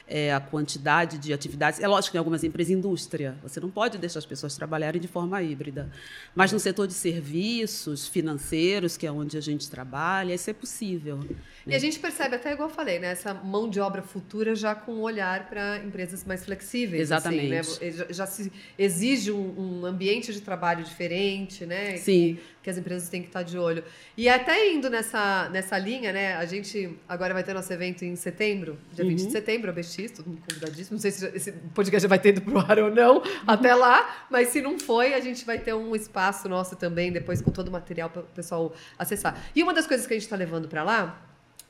[0.09, 1.81] é, a quantidade de atividades.
[1.81, 5.09] É lógico que em algumas empresas, indústria, você não pode deixar as pessoas trabalharem de
[5.09, 5.91] forma híbrida.
[6.35, 11.21] Mas no setor de serviços financeiros, que é onde a gente trabalha, isso é possível.
[11.67, 14.75] E a gente percebe, até igual eu falei, né, essa mão de obra futura já
[14.75, 17.03] com um olhar para empresas mais flexíveis.
[17.03, 17.55] Exatamente.
[17.57, 17.91] Assim, né?
[17.91, 21.97] já, já, se exige um, um, ambiente de trabalho diferente, né?
[21.97, 22.35] Sim.
[22.35, 23.83] Que, que, as empresas têm que estar de olho.
[24.17, 26.35] E até indo nessa, nessa linha, né?
[26.37, 29.11] A gente agora vai ter nosso evento em setembro, dia uhum.
[29.11, 30.95] 20 de setembro, a BX, todo mundo convidadíssimo.
[30.97, 34.27] Não sei se esse podcast já vai ter ido pro ar ou não, até lá.
[34.31, 37.69] Mas se não foi, a gente vai ter um espaço nosso também, depois com todo
[37.69, 39.41] o material para o pessoal acessar.
[39.55, 41.23] E uma das coisas que a gente está levando para lá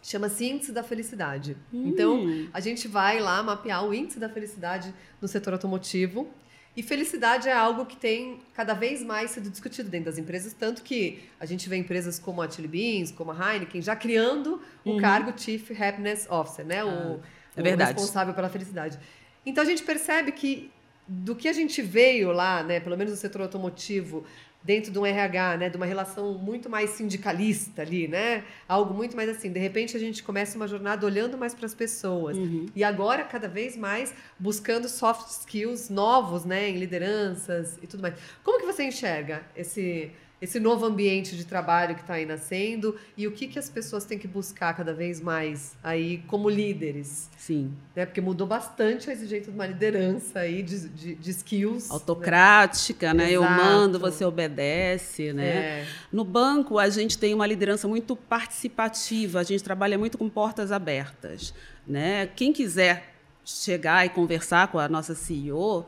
[0.02, 1.56] chama-se índice da felicidade.
[1.72, 1.88] Hum.
[1.88, 6.28] Então, a gente vai lá mapear o índice da felicidade no setor automotivo.
[6.76, 10.82] E felicidade é algo que tem cada vez mais sido discutido dentro das empresas, tanto
[10.82, 14.90] que a gente vê empresas como a Chili Beans, como a Heineken, já criando o
[14.90, 14.96] uhum.
[14.98, 16.80] cargo Chief Happiness Officer, né?
[16.80, 17.22] Ah, o,
[17.56, 18.98] é o responsável pela felicidade.
[19.44, 20.70] Então a gente percebe que
[21.08, 24.24] do que a gente veio lá, né, pelo menos no setor automotivo,
[24.66, 28.42] dentro de um RH, né, de uma relação muito mais sindicalista ali, né?
[28.66, 31.74] Algo muito mais assim, de repente a gente começa uma jornada olhando mais para as
[31.74, 32.36] pessoas.
[32.36, 32.66] Uhum.
[32.74, 38.14] E agora cada vez mais buscando soft skills novos, né, em lideranças e tudo mais.
[38.42, 40.10] Como que você enxerga esse
[40.46, 44.04] esse novo ambiente de trabalho que está aí nascendo e o que, que as pessoas
[44.04, 47.28] têm que buscar cada vez mais aí como líderes.
[47.36, 47.74] Sim.
[47.94, 48.06] Né?
[48.06, 51.88] Porque mudou bastante a exigência de uma liderança aí de, de, de skills.
[51.88, 51.94] Né?
[51.94, 53.24] Autocrática, né?
[53.24, 53.32] né?
[53.32, 55.56] Eu mando, você obedece, né?
[55.56, 55.86] É.
[56.12, 60.70] No banco, a gente tem uma liderança muito participativa, a gente trabalha muito com portas
[60.70, 61.52] abertas,
[61.84, 62.28] né?
[62.36, 65.86] Quem quiser chegar e conversar com a nossa CEO,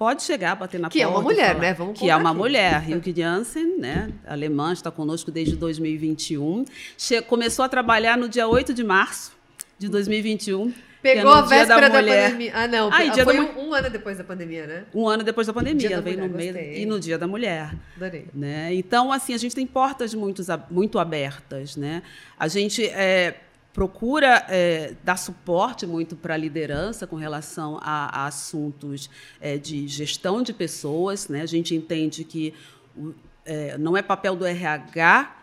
[0.00, 0.98] pode chegar, bater na que porta.
[0.98, 1.74] Que é uma mulher, né?
[1.74, 2.38] Vamos Que é uma aqui.
[2.38, 2.88] mulher.
[2.88, 4.10] Hilke Jansen, né?
[4.26, 6.64] Alemã, está conosco desde 2021.
[6.96, 9.30] Che começou a trabalhar no dia 8 de março
[9.78, 10.72] de 2021.
[11.02, 12.30] Pegou é a véspera da, mulher.
[12.30, 12.52] pandemia.
[12.54, 12.88] Ah, não.
[12.88, 14.84] Ah, foi da um, um ano depois da pandemia, né?
[14.94, 16.82] Um ano depois da pandemia, Dia da veio mulher, no meio gostei.
[16.82, 17.74] e no Dia da Mulher.
[17.96, 18.26] Adorei.
[18.32, 18.72] né?
[18.74, 22.02] Então, assim, a gente tem portas muito, muito abertas, né?
[22.38, 23.34] A gente é,
[23.72, 29.08] procura é, dar suporte muito para a liderança com relação a, a assuntos
[29.40, 31.42] é, de gestão de pessoas, né?
[31.42, 32.52] A gente entende que
[32.96, 35.36] o- é, não é papel do RH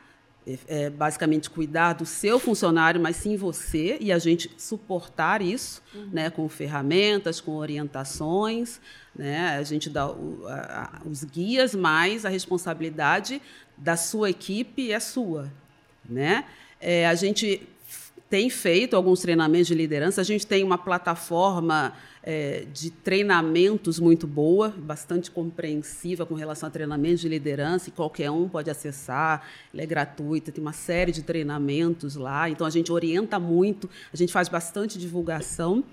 [0.45, 5.81] é, é, basicamente cuidar do seu funcionário, mas sim você e a gente suportar isso,
[6.11, 8.79] né, com ferramentas, com orientações,
[9.15, 13.41] né, a gente dá o- a- a- os guias, mas a responsabilidade
[13.77, 15.51] da sua equipe é sua,
[16.07, 16.45] né?
[16.79, 17.67] É, a gente
[18.29, 20.19] tem feito alguns treinamentos de liderança.
[20.19, 26.69] A gente tem uma plataforma é, de treinamentos muito boa, bastante compreensiva com relação a
[26.69, 31.23] treinamentos de liderança, e qualquer um pode acessar, ela é gratuita, tem uma série de
[31.23, 32.49] treinamentos lá.
[32.49, 35.83] Então, a gente orienta muito, a gente faz bastante divulgação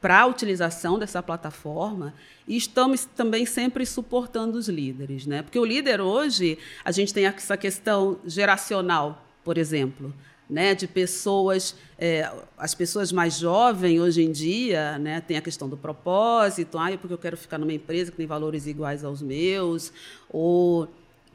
[0.00, 2.12] para a utilização dessa plataforma
[2.46, 5.42] e estamos também sempre suportando os líderes, né?
[5.42, 10.12] Porque o líder hoje, a gente tem essa questão geracional, por exemplo,
[10.52, 10.74] né?
[10.74, 15.20] De pessoas, é, as pessoas mais jovens hoje em dia, né?
[15.20, 18.66] Tem a questão do propósito, ah, porque eu quero ficar numa empresa que tem valores
[18.66, 19.92] iguais aos meus,
[20.28, 20.88] ou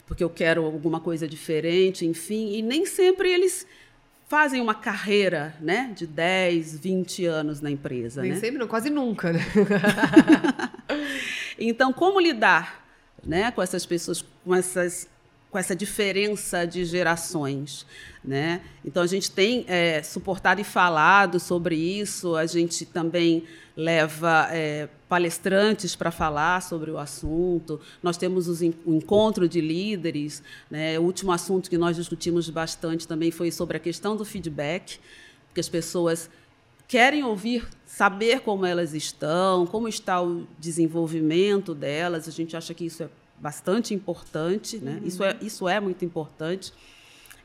[0.05, 3.67] porque eu quero alguma coisa diferente, enfim, e nem sempre eles
[4.27, 8.21] fazem uma carreira né, de 10, 20 anos na empresa.
[8.21, 8.39] Nem né?
[8.39, 9.39] sempre, não, quase nunca, né?
[11.59, 12.85] Então, como lidar
[13.25, 15.09] né, com essas pessoas, com, essas,
[15.49, 17.85] com essa diferença de gerações?
[18.23, 18.61] Né?
[18.83, 24.89] Então, a gente tem é, suportado e falado sobre isso, a gente também leva é,
[25.07, 30.41] palestrantes para falar sobre o assunto, nós temos os o encontro de líderes.
[30.69, 30.97] Né?
[30.99, 34.99] O último assunto que nós discutimos bastante também foi sobre a questão do feedback,
[35.47, 36.29] porque as pessoas
[36.87, 42.27] querem ouvir, saber como elas estão, como está o desenvolvimento delas.
[42.27, 44.99] A gente acha que isso é bastante importante, né?
[45.03, 46.73] Isso, é, isso é muito importante.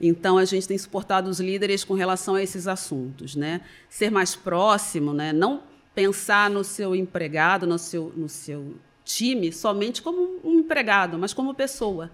[0.01, 3.37] Então, a gente tem suportado os líderes com relação a esses assuntos.
[3.37, 3.61] Né?
[3.89, 5.33] Ser mais próximo, né?
[5.33, 5.63] não
[5.95, 8.75] pensar no seu empregado, no seu, no seu
[9.05, 12.11] time, somente como um empregado, mas como pessoa.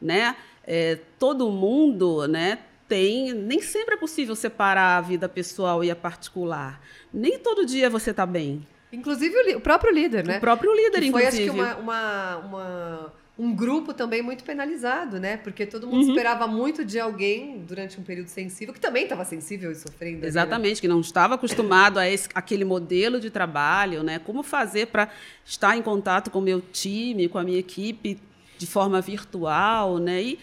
[0.00, 0.34] Né?
[0.64, 3.32] É, todo mundo né, tem.
[3.32, 6.80] Nem sempre é possível separar a vida pessoal e a particular.
[7.12, 8.66] Nem todo dia você está bem.
[8.92, 10.38] Inclusive o, o próprio líder, né?
[10.38, 11.42] O próprio líder, que foi, inclusive.
[11.42, 15.36] acho que, uma, uma- uma- um grupo também muito penalizado, né?
[15.36, 16.08] Porque todo mundo Uhum.
[16.10, 20.14] esperava muito de alguém durante um período sensível, que também estava sensível e sofrendo.
[20.16, 20.26] ali, né?
[20.26, 24.18] Exatamente, que não estava acostumado a esse, aquele modelo de trabalho, né?
[24.18, 25.08] Como fazer para
[25.44, 28.18] estar em contato com o meu time, com a minha equipe
[28.56, 30.20] de forma virtual, né?
[30.20, 30.38] E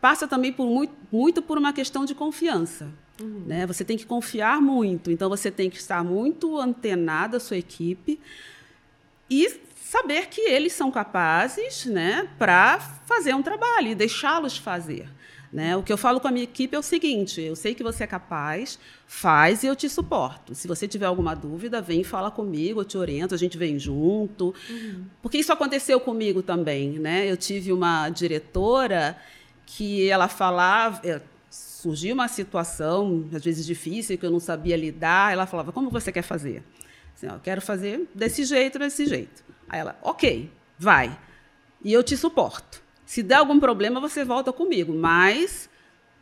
[0.00, 2.88] passa também por muito, muito por uma questão de confiança.
[3.20, 3.66] Né?
[3.66, 8.20] Você tem que confiar muito, então você tem que estar muito antenado à sua equipe
[9.30, 15.08] e saber que eles são capazes né, para fazer um trabalho e deixá-los fazer.
[15.52, 15.76] Né?
[15.76, 18.02] O que eu falo com a minha equipe é o seguinte: eu sei que você
[18.02, 20.52] é capaz, faz e eu te suporto.
[20.52, 23.78] Se você tiver alguma dúvida, vem e fala comigo, eu te oriento, a gente vem
[23.78, 24.52] junto.
[25.22, 26.98] Porque isso aconteceu comigo também.
[26.98, 27.30] Né?
[27.30, 29.16] Eu tive uma diretora
[29.64, 31.00] que ela falava.
[31.84, 35.34] Surgiu uma situação, às vezes difícil, que eu não sabia lidar.
[35.34, 36.64] Ela falava: Como você quer fazer?
[37.14, 39.44] Assim, ó, quero fazer desse jeito, desse jeito.
[39.68, 41.14] Aí ela, ok, vai.
[41.84, 42.82] E eu te suporto.
[43.04, 45.68] Se der algum problema, você volta comigo, mas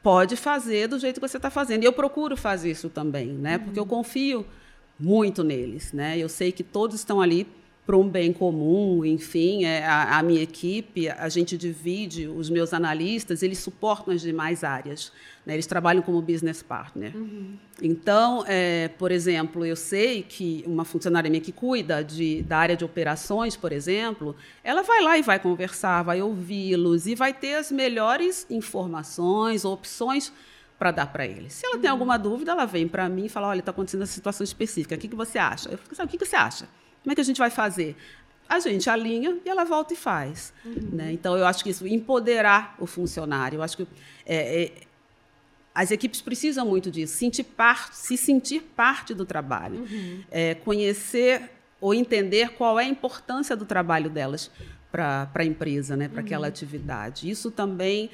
[0.03, 1.85] pode fazer do jeito que você está fazendo.
[1.85, 3.57] E eu procuro fazer isso também, né?
[3.57, 4.45] Porque eu confio
[4.99, 6.19] muito neles, né?
[6.19, 7.47] Eu sei que todos estão ali
[7.85, 12.73] para um bem comum, enfim, é, a, a minha equipe, a gente divide, os meus
[12.73, 15.11] analistas, eles suportam as demais áreas,
[15.45, 15.55] né?
[15.55, 17.13] eles trabalham como business partner.
[17.83, 22.77] Então, é, por exemplo, eu sei que uma funcionária minha que cuida de, da área
[22.77, 27.57] de operações, por exemplo, ela vai lá e vai conversar, vai ouvi-los e vai ter
[27.57, 30.33] as melhores informações, opções
[30.79, 31.55] para dar para eles.
[31.55, 34.13] Se ela tem alguma dúvida, ela vem para mim e fala: olha, está acontecendo essa
[34.13, 35.69] situação específica, o que, que você acha?
[35.69, 36.69] Eu fico, sabe, o que, que você acha?
[37.03, 37.97] Como é que a gente vai fazer?
[38.49, 40.53] A gente alinha e ela volta e faz.
[40.65, 41.13] Né?
[41.13, 43.87] Então, eu acho que isso, empoderar o funcionário, eu acho que
[44.27, 44.73] é, é,
[45.75, 49.87] as equipes precisam muito disso, sentir parte, se sentir parte do trabalho,
[50.31, 51.51] é, conhecer
[51.81, 54.51] ou entender qual é a importância do trabalho delas
[54.91, 57.29] para a empresa, né, para aquela atividade.
[57.31, 58.11] Isso também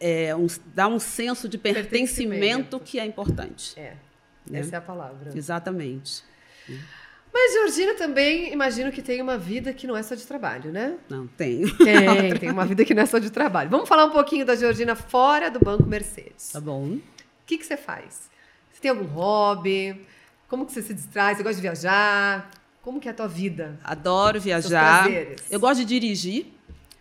[0.00, 2.80] é, um- dá um senso de pertencimento, Pertencimento.
[2.80, 3.78] que é importante.
[3.78, 3.94] É,
[4.48, 4.60] Né?
[4.60, 5.30] essa é a palavra.
[5.36, 6.24] Exatamente.
[7.32, 10.96] Mas Georgina também, imagino que tem uma vida que não é só de trabalho, né?
[11.08, 11.66] Não, tem.
[11.76, 13.70] Tem, tem uma vida que não é só de trabalho.
[13.70, 16.50] Vamos falar um pouquinho da Georgina fora do Banco Mercedes.
[16.52, 16.84] Tá bom.
[16.84, 17.00] O
[17.46, 18.28] que, que você faz?
[18.72, 20.04] Você tem algum hobby?
[20.48, 21.34] Como que você se distrai?
[21.34, 22.50] Você gosta de viajar?
[22.82, 23.78] Como que é a tua vida?
[23.84, 25.08] Adoro viajar.
[25.50, 26.46] Eu gosto de dirigir.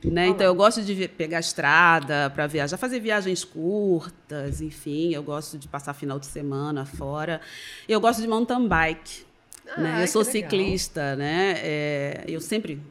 [0.03, 0.27] Né?
[0.27, 5.13] Então, eu gosto de pegar a estrada para viajar, fazer viagens curtas, enfim.
[5.13, 7.41] Eu gosto de passar final de semana fora.
[7.87, 9.28] Eu gosto de mountain bike.
[9.75, 10.03] Ah, né?
[10.03, 11.55] Eu sou ciclista, né?
[11.57, 12.81] É, eu sempre.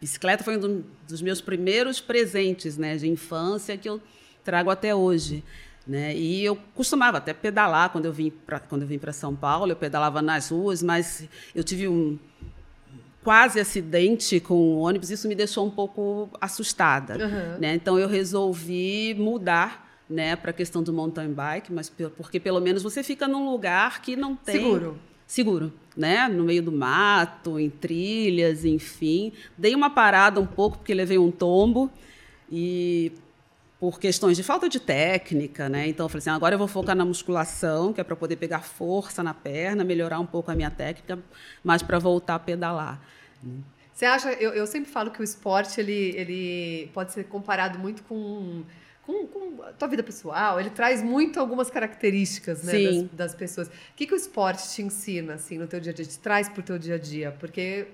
[0.00, 4.00] Bicicleta foi um dos meus primeiros presentes né, de infância que eu
[4.44, 5.42] trago até hoje.
[5.86, 6.14] Né?
[6.16, 9.70] E eu costumava até pedalar quando eu vim para quando eu vim para São Paulo,
[9.70, 12.18] eu pedalava nas ruas, mas eu tive um
[13.22, 17.58] quase acidente com o ônibus, isso me deixou um pouco assustada, uhum.
[17.58, 17.74] né?
[17.74, 22.84] Então eu resolvi mudar, né, para a questão do mountain bike, mas porque pelo menos
[22.84, 24.96] você fica num lugar que não tem seguro,
[25.26, 29.32] seguro, né, no meio do mato, em trilhas, enfim.
[29.58, 31.90] Dei uma parada um pouco porque levei um tombo
[32.50, 33.12] e
[33.78, 35.86] por questões de falta de técnica, né?
[35.88, 38.60] Então eu falei assim, agora eu vou focar na musculação, que é para poder pegar
[38.60, 41.18] força na perna, melhorar um pouco a minha técnica,
[41.62, 43.00] mas para voltar a pedalar.
[43.92, 44.32] Você acha?
[44.32, 48.62] Eu, eu sempre falo que o esporte ele, ele pode ser comparado muito com
[49.06, 53.68] com, com, a tua vida pessoal, ele traz muito algumas características né, das, das, pessoas.
[53.68, 56.48] O que, que o esporte te ensina assim, no teu dia a dia, te traz
[56.48, 57.30] para o teu dia a dia?
[57.38, 57.86] Porque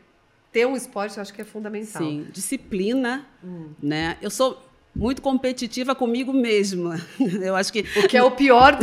[0.50, 2.02] ter um esporte eu acho que é fundamental.
[2.02, 3.70] Sim, disciplina, hum.
[3.82, 4.16] né?
[4.22, 4.58] Eu sou
[4.94, 7.00] muito competitiva comigo mesma.
[7.40, 8.78] Eu acho que o que é o pior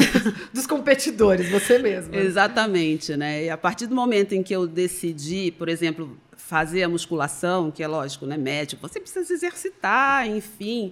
[0.51, 2.15] dos competidores, você mesma.
[2.15, 3.45] Exatamente, né?
[3.45, 7.83] E a partir do momento em que eu decidi, por exemplo, fazer a musculação, que
[7.83, 10.91] é lógico, né, médico, você precisa se exercitar, enfim,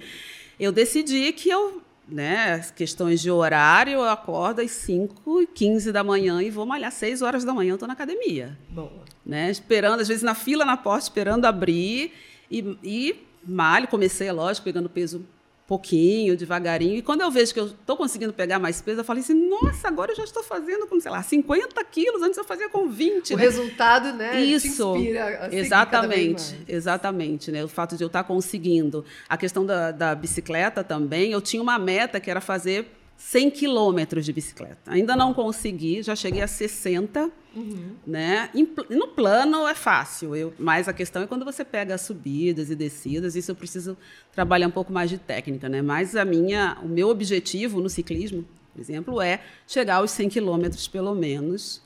[0.59, 6.03] eu decidi que eu né, questões de horário, eu acordo às 5 e 15 da
[6.03, 8.57] manhã e vou malhar 6 horas da manhã, eu estou na academia.
[8.69, 9.03] Boa.
[9.25, 12.13] Né, esperando, às vezes na fila na porta, esperando abrir
[12.49, 15.25] e, e malho, comecei, é lógico, pegando peso
[15.67, 16.95] pouquinho, devagarinho.
[16.95, 19.89] E quando eu vejo que eu estou conseguindo pegar mais peso, eu falei assim, nossa,
[19.89, 23.33] agora eu já estou fazendo com, sei lá, 50 quilos, antes eu fazia com 20.
[23.33, 23.43] O né?
[23.43, 24.95] resultado, né, Isso,
[25.51, 27.65] exatamente, exatamente, né?
[27.65, 29.03] O fato de eu estar conseguindo.
[29.27, 34.23] A questão da, da bicicleta também, eu tinha uma meta que era fazer 100 quilômetros
[34.23, 34.79] de bicicleta.
[34.85, 37.31] Ainda não consegui, já cheguei a 60.
[37.55, 37.95] Uhum.
[38.05, 38.51] Né?
[38.89, 42.75] No plano é fácil, eu, mas a questão é quando você pega as subidas e
[42.75, 43.97] descidas, isso eu preciso
[44.31, 45.67] trabalhar um pouco mais de técnica.
[45.67, 45.81] Né?
[45.81, 50.87] Mas a minha, o meu objetivo no ciclismo, por exemplo, é chegar aos 100 quilômetros,
[50.87, 51.81] pelo menos,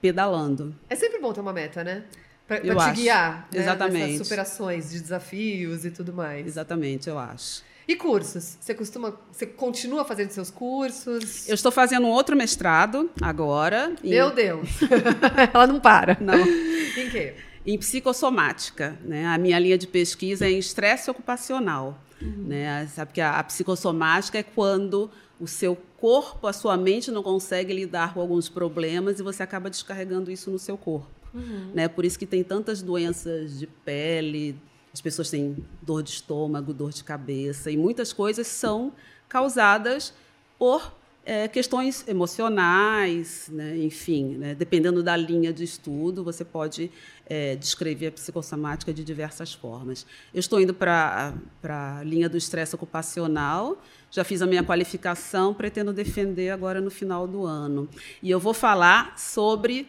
[0.00, 0.72] pedalando.
[0.88, 2.04] É sempre bom ter uma meta, né?
[2.46, 2.94] Para te acho.
[2.94, 3.60] guiar né?
[3.60, 4.12] Exatamente.
[4.12, 6.46] nessas superações de desafios e tudo mais.
[6.46, 7.64] Exatamente, eu acho.
[7.86, 8.56] E cursos?
[8.60, 11.48] Você costuma, você continua fazendo seus cursos?
[11.48, 13.94] Eu estou fazendo outro mestrado agora.
[14.02, 14.32] Meu.
[14.32, 14.68] Deus.
[15.52, 16.16] Ela não para.
[16.20, 16.38] Não.
[16.38, 17.34] em quê?
[17.66, 19.26] Em psicossomática, né?
[19.26, 22.44] A minha linha de pesquisa é em estresse ocupacional, uhum.
[22.48, 22.86] né?
[22.86, 27.72] Sabe que a, a psicossomática é quando o seu corpo, a sua mente não consegue
[27.72, 31.10] lidar com alguns problemas e você acaba descarregando isso no seu corpo.
[31.34, 31.70] Uhum.
[31.74, 31.88] Né?
[31.88, 34.56] Por isso que tem tantas doenças de pele,
[34.92, 38.92] as pessoas têm dor de estômago, dor de cabeça, e muitas coisas são
[39.28, 40.12] causadas
[40.58, 40.92] por
[41.24, 43.76] é, questões emocionais, né?
[43.78, 44.54] enfim, né?
[44.54, 46.90] dependendo da linha de estudo, você pode
[47.26, 50.04] é, descrever a psicossomática de diversas formas.
[50.34, 51.32] Eu estou indo para
[51.62, 53.80] a linha do estresse ocupacional,
[54.10, 57.88] já fiz a minha qualificação, pretendo defender agora no final do ano.
[58.22, 59.88] E eu vou falar sobre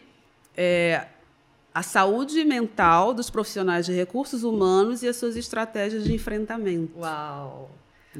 [0.56, 1.08] é,
[1.74, 6.96] a saúde mental dos profissionais de recursos humanos e as suas estratégias de enfrentamento.
[6.96, 7.68] Uau!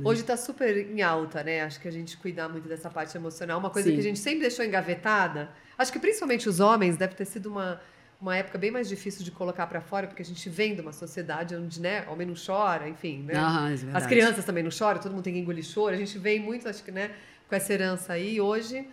[0.02, 1.62] Hoje está super em alta, né?
[1.62, 3.94] Acho que a gente cuidar muito dessa parte emocional, uma coisa Sim.
[3.94, 5.50] que a gente sempre deixou engavetada.
[5.78, 7.80] Acho que principalmente os homens deve ter sido uma,
[8.20, 10.92] uma época bem mais difícil de colocar para fora, porque a gente vem de uma
[10.92, 13.34] sociedade onde, né, homem não chora, enfim, né?
[13.36, 15.94] Ah, é As crianças também não choram, todo mundo tem que engolir choro.
[15.94, 17.12] A gente vem muito, acho que, né,
[17.48, 18.40] com essa herança aí.
[18.40, 18.84] Hoje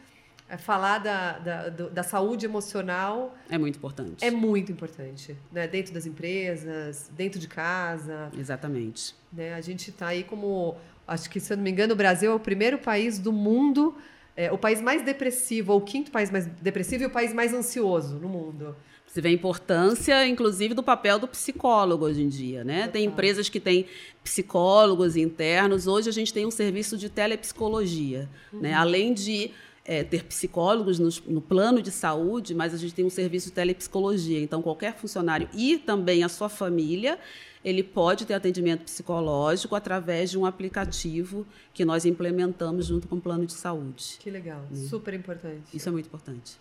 [0.57, 3.35] falar da, da, da, saúde emocional.
[3.49, 4.23] É muito importante.
[4.23, 5.35] É muito importante.
[5.51, 5.67] Né?
[5.67, 8.29] Dentro das empresas, dentro de casa.
[8.37, 9.15] Exatamente.
[9.31, 9.53] Né?
[9.53, 10.75] A gente está aí como.
[11.07, 13.95] Acho que, se eu não me engano, o Brasil é o primeiro país do mundo,
[14.35, 17.53] é, o país mais depressivo, ou o quinto país mais depressivo e o país mais
[17.53, 18.75] ansioso no mundo.
[19.11, 22.63] Você vê a importância, inclusive, do papel do psicólogo hoje em dia.
[22.63, 22.87] Né?
[22.87, 23.85] Tem empresas que têm
[24.23, 25.85] psicólogos internos.
[25.85, 28.19] Hoje a gente tem um serviço de telepsicologia.
[28.21, 28.29] Né?
[28.53, 28.59] Uhum.
[28.61, 28.73] Né?
[28.73, 29.51] Além de
[29.83, 33.53] é, ter psicólogos no, no, plano de saúde, mas a gente tem um serviço de
[33.53, 34.39] telepsicologia.
[34.39, 37.17] Então, qualquer funcionário e também a sua família,
[37.65, 43.21] ele pode ter atendimento psicológico através de um aplicativo que nós implementamos junto com o
[43.21, 44.17] plano de saúde.
[44.19, 44.87] Que legal, né?
[44.87, 45.75] super importante.
[45.75, 46.57] Isso é muito importante.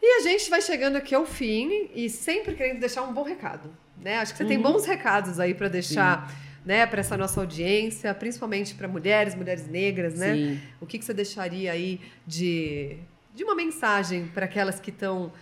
[0.00, 3.70] E a gente vai chegando aqui ao fim e sempre querendo deixar um bom recado.
[4.00, 4.16] Né?
[4.16, 4.48] Acho que você uhum.
[4.48, 6.28] tem bons recados aí para deixar.
[6.28, 10.34] Sim né, para essa nossa audiência, principalmente para mulheres, mulheres negras, né?
[10.34, 10.60] Sim.
[10.80, 12.98] O que, que você deixaria aí de
[13.34, 15.32] de uma mensagem para aquelas que estão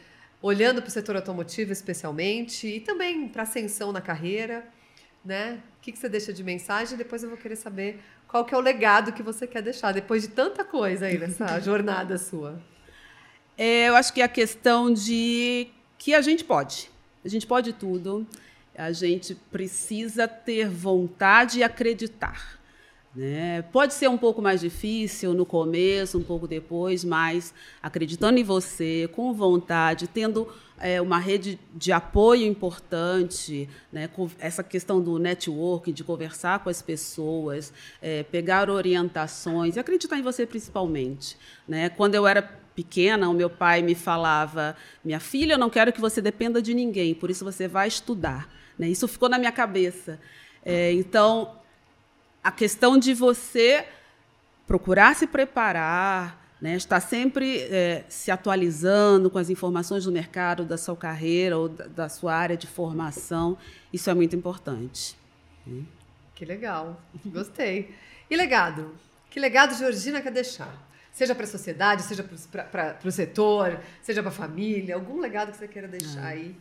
[0.40, 4.66] olhando para o setor automotivo especialmente e também para ascensão na carreira,
[5.24, 5.60] né?
[5.78, 6.96] O que, que você deixa de mensagem?
[6.96, 10.22] Depois eu vou querer saber qual que é o legado que você quer deixar depois
[10.22, 12.60] de tanta coisa aí nessa jornada sua.
[13.58, 15.68] É, eu acho que é a questão de
[15.98, 16.90] que a gente pode.
[17.22, 18.26] A gente pode tudo.
[18.76, 22.60] A gente precisa ter vontade e acreditar.
[23.14, 23.62] Né?
[23.72, 27.52] Pode ser um pouco mais difícil no começo, um pouco depois, mas
[27.82, 30.46] acreditando em você, com vontade, tendo
[30.78, 34.08] é, uma rede de apoio importante, né?
[34.38, 40.22] essa questão do networking, de conversar com as pessoas, é, pegar orientações e acreditar em
[40.22, 41.36] você principalmente.
[41.66, 41.88] Né?
[41.88, 46.00] Quando eu era pequena, o meu pai me falava: minha filha, eu não quero que
[46.00, 48.48] você dependa de ninguém, por isso você vai estudar.
[48.78, 48.88] Né?
[48.88, 50.18] Isso ficou na minha cabeça.
[50.64, 51.56] É, então,
[52.42, 53.86] a questão de você
[54.66, 60.76] procurar se preparar, né, estar sempre é, se atualizando com as informações do mercado, da
[60.76, 63.56] sua carreira ou da, da sua área de formação,
[63.92, 65.16] isso é muito importante.
[66.34, 67.94] Que legal, gostei.
[68.30, 68.94] E legado?
[69.30, 70.89] Que legado Georgina quer deixar?
[71.20, 75.58] Seja para a sociedade, seja para o setor, seja para a família, algum legado que
[75.58, 76.28] você queira deixar ah.
[76.28, 76.56] aí?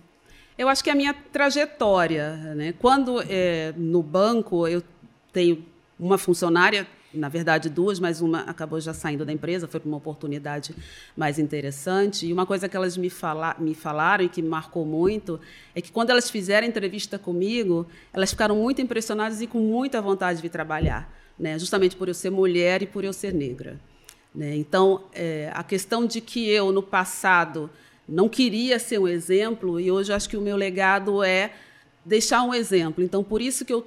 [0.58, 2.74] Eu acho que é a minha trajetória, né?
[2.78, 4.84] Quando é, no banco eu
[5.32, 5.66] tenho
[5.98, 9.96] uma funcionária, na verdade duas, mas uma acabou já saindo da empresa, foi para uma
[9.96, 10.76] oportunidade
[11.16, 12.28] mais interessante.
[12.28, 15.40] E uma coisa que elas me, fala, me falaram e que me marcou muito
[15.74, 20.42] é que quando elas fizeram entrevista comigo, elas ficaram muito impressionadas e com muita vontade
[20.42, 21.58] de trabalhar, né?
[21.58, 23.80] justamente por eu ser mulher e por eu ser negra.
[24.34, 24.56] Né?
[24.56, 27.70] Então, é, a questão de que eu, no passado,
[28.08, 31.54] não queria ser um exemplo, e hoje acho que o meu legado é
[32.04, 33.04] deixar um exemplo.
[33.04, 33.86] Então, por isso que eu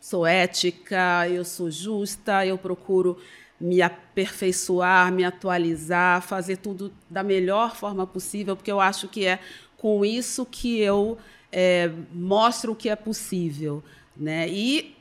[0.00, 3.18] sou ética, eu sou justa, eu procuro
[3.60, 9.38] me aperfeiçoar, me atualizar, fazer tudo da melhor forma possível, porque eu acho que é
[9.78, 11.16] com isso que eu
[11.50, 13.82] é, mostro o que é possível.
[14.16, 14.48] Né?
[14.48, 14.95] E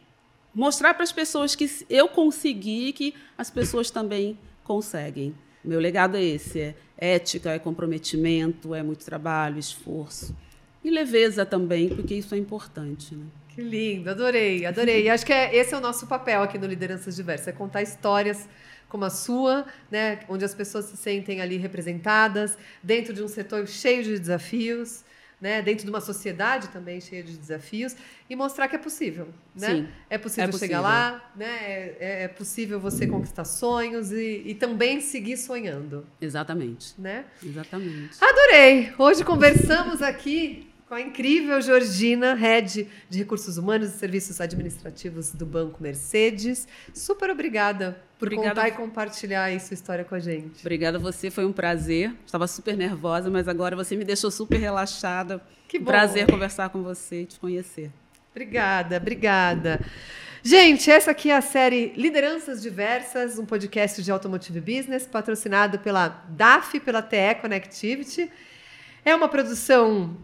[0.56, 5.36] mostrar para as pessoas que eu consegui que as pessoas também conseguem.
[5.64, 10.36] Meu legado é esse: é ética, é comprometimento, é muito trabalho, esforço.
[10.84, 13.16] E leveza também, porque isso é importante.
[13.16, 13.26] Né?
[13.50, 15.04] Que lindo, adorei, adorei.
[15.06, 17.82] E acho que é, esse é o nosso papel aqui no Lideranças Diversas, é contar
[17.82, 18.48] histórias
[18.88, 23.68] como a sua, né, onde as pessoas se sentem ali representadas, dentro de um setor
[23.68, 25.04] cheio de desafios,
[25.40, 27.96] né, dentro de uma sociedade também cheia de desafios,
[28.30, 29.28] e mostrar que é possível.
[29.56, 29.68] Né?
[29.68, 30.68] Sim, é possível, é possível.
[30.68, 31.46] chegar lá, né?
[31.48, 36.06] É, é, possível você conquistar sonhos e, e, também seguir sonhando.
[36.20, 36.94] Exatamente.
[36.98, 37.26] Né?
[37.44, 38.18] Exatamente.
[38.22, 38.94] Adorei!
[38.98, 45.46] Hoje conversamos aqui com a incrível Georgina, head de recursos humanos e serviços administrativos do
[45.46, 46.68] Banco Mercedes.
[46.94, 48.50] Super obrigada por obrigada.
[48.50, 50.62] contar e compartilhar aí sua história com a gente.
[50.62, 52.14] Obrigada a você, foi um prazer.
[52.26, 55.42] Estava super nervosa, mas agora você me deixou super relaxada.
[55.68, 55.86] Que bom.
[55.86, 57.92] Prazer conversar com você e te conhecer.
[58.32, 59.80] Obrigada, obrigada.
[60.44, 66.08] Gente, essa aqui é a série Lideranças Diversas, um podcast de Automotive Business, patrocinado pela
[66.30, 68.30] DAF, pela TE Connectivity.
[69.04, 70.16] É uma produção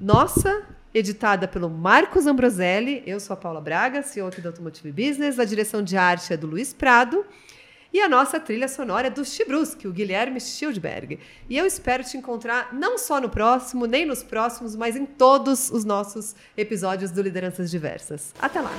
[0.00, 0.62] nossa,
[0.94, 3.02] editada pelo Marcos Ambroselli.
[3.06, 5.38] Eu sou a Paula Braga, CEO aqui do Automotive Business.
[5.38, 7.24] A direção de arte é do Luiz Prado.
[7.92, 11.18] E a nossa trilha sonora é do Chibruski, o Guilherme Schildberg.
[11.48, 15.70] E eu espero te encontrar não só no próximo, nem nos próximos, mas em todos
[15.70, 18.34] os nossos episódios do Lideranças Diversas.
[18.38, 18.70] Até lá!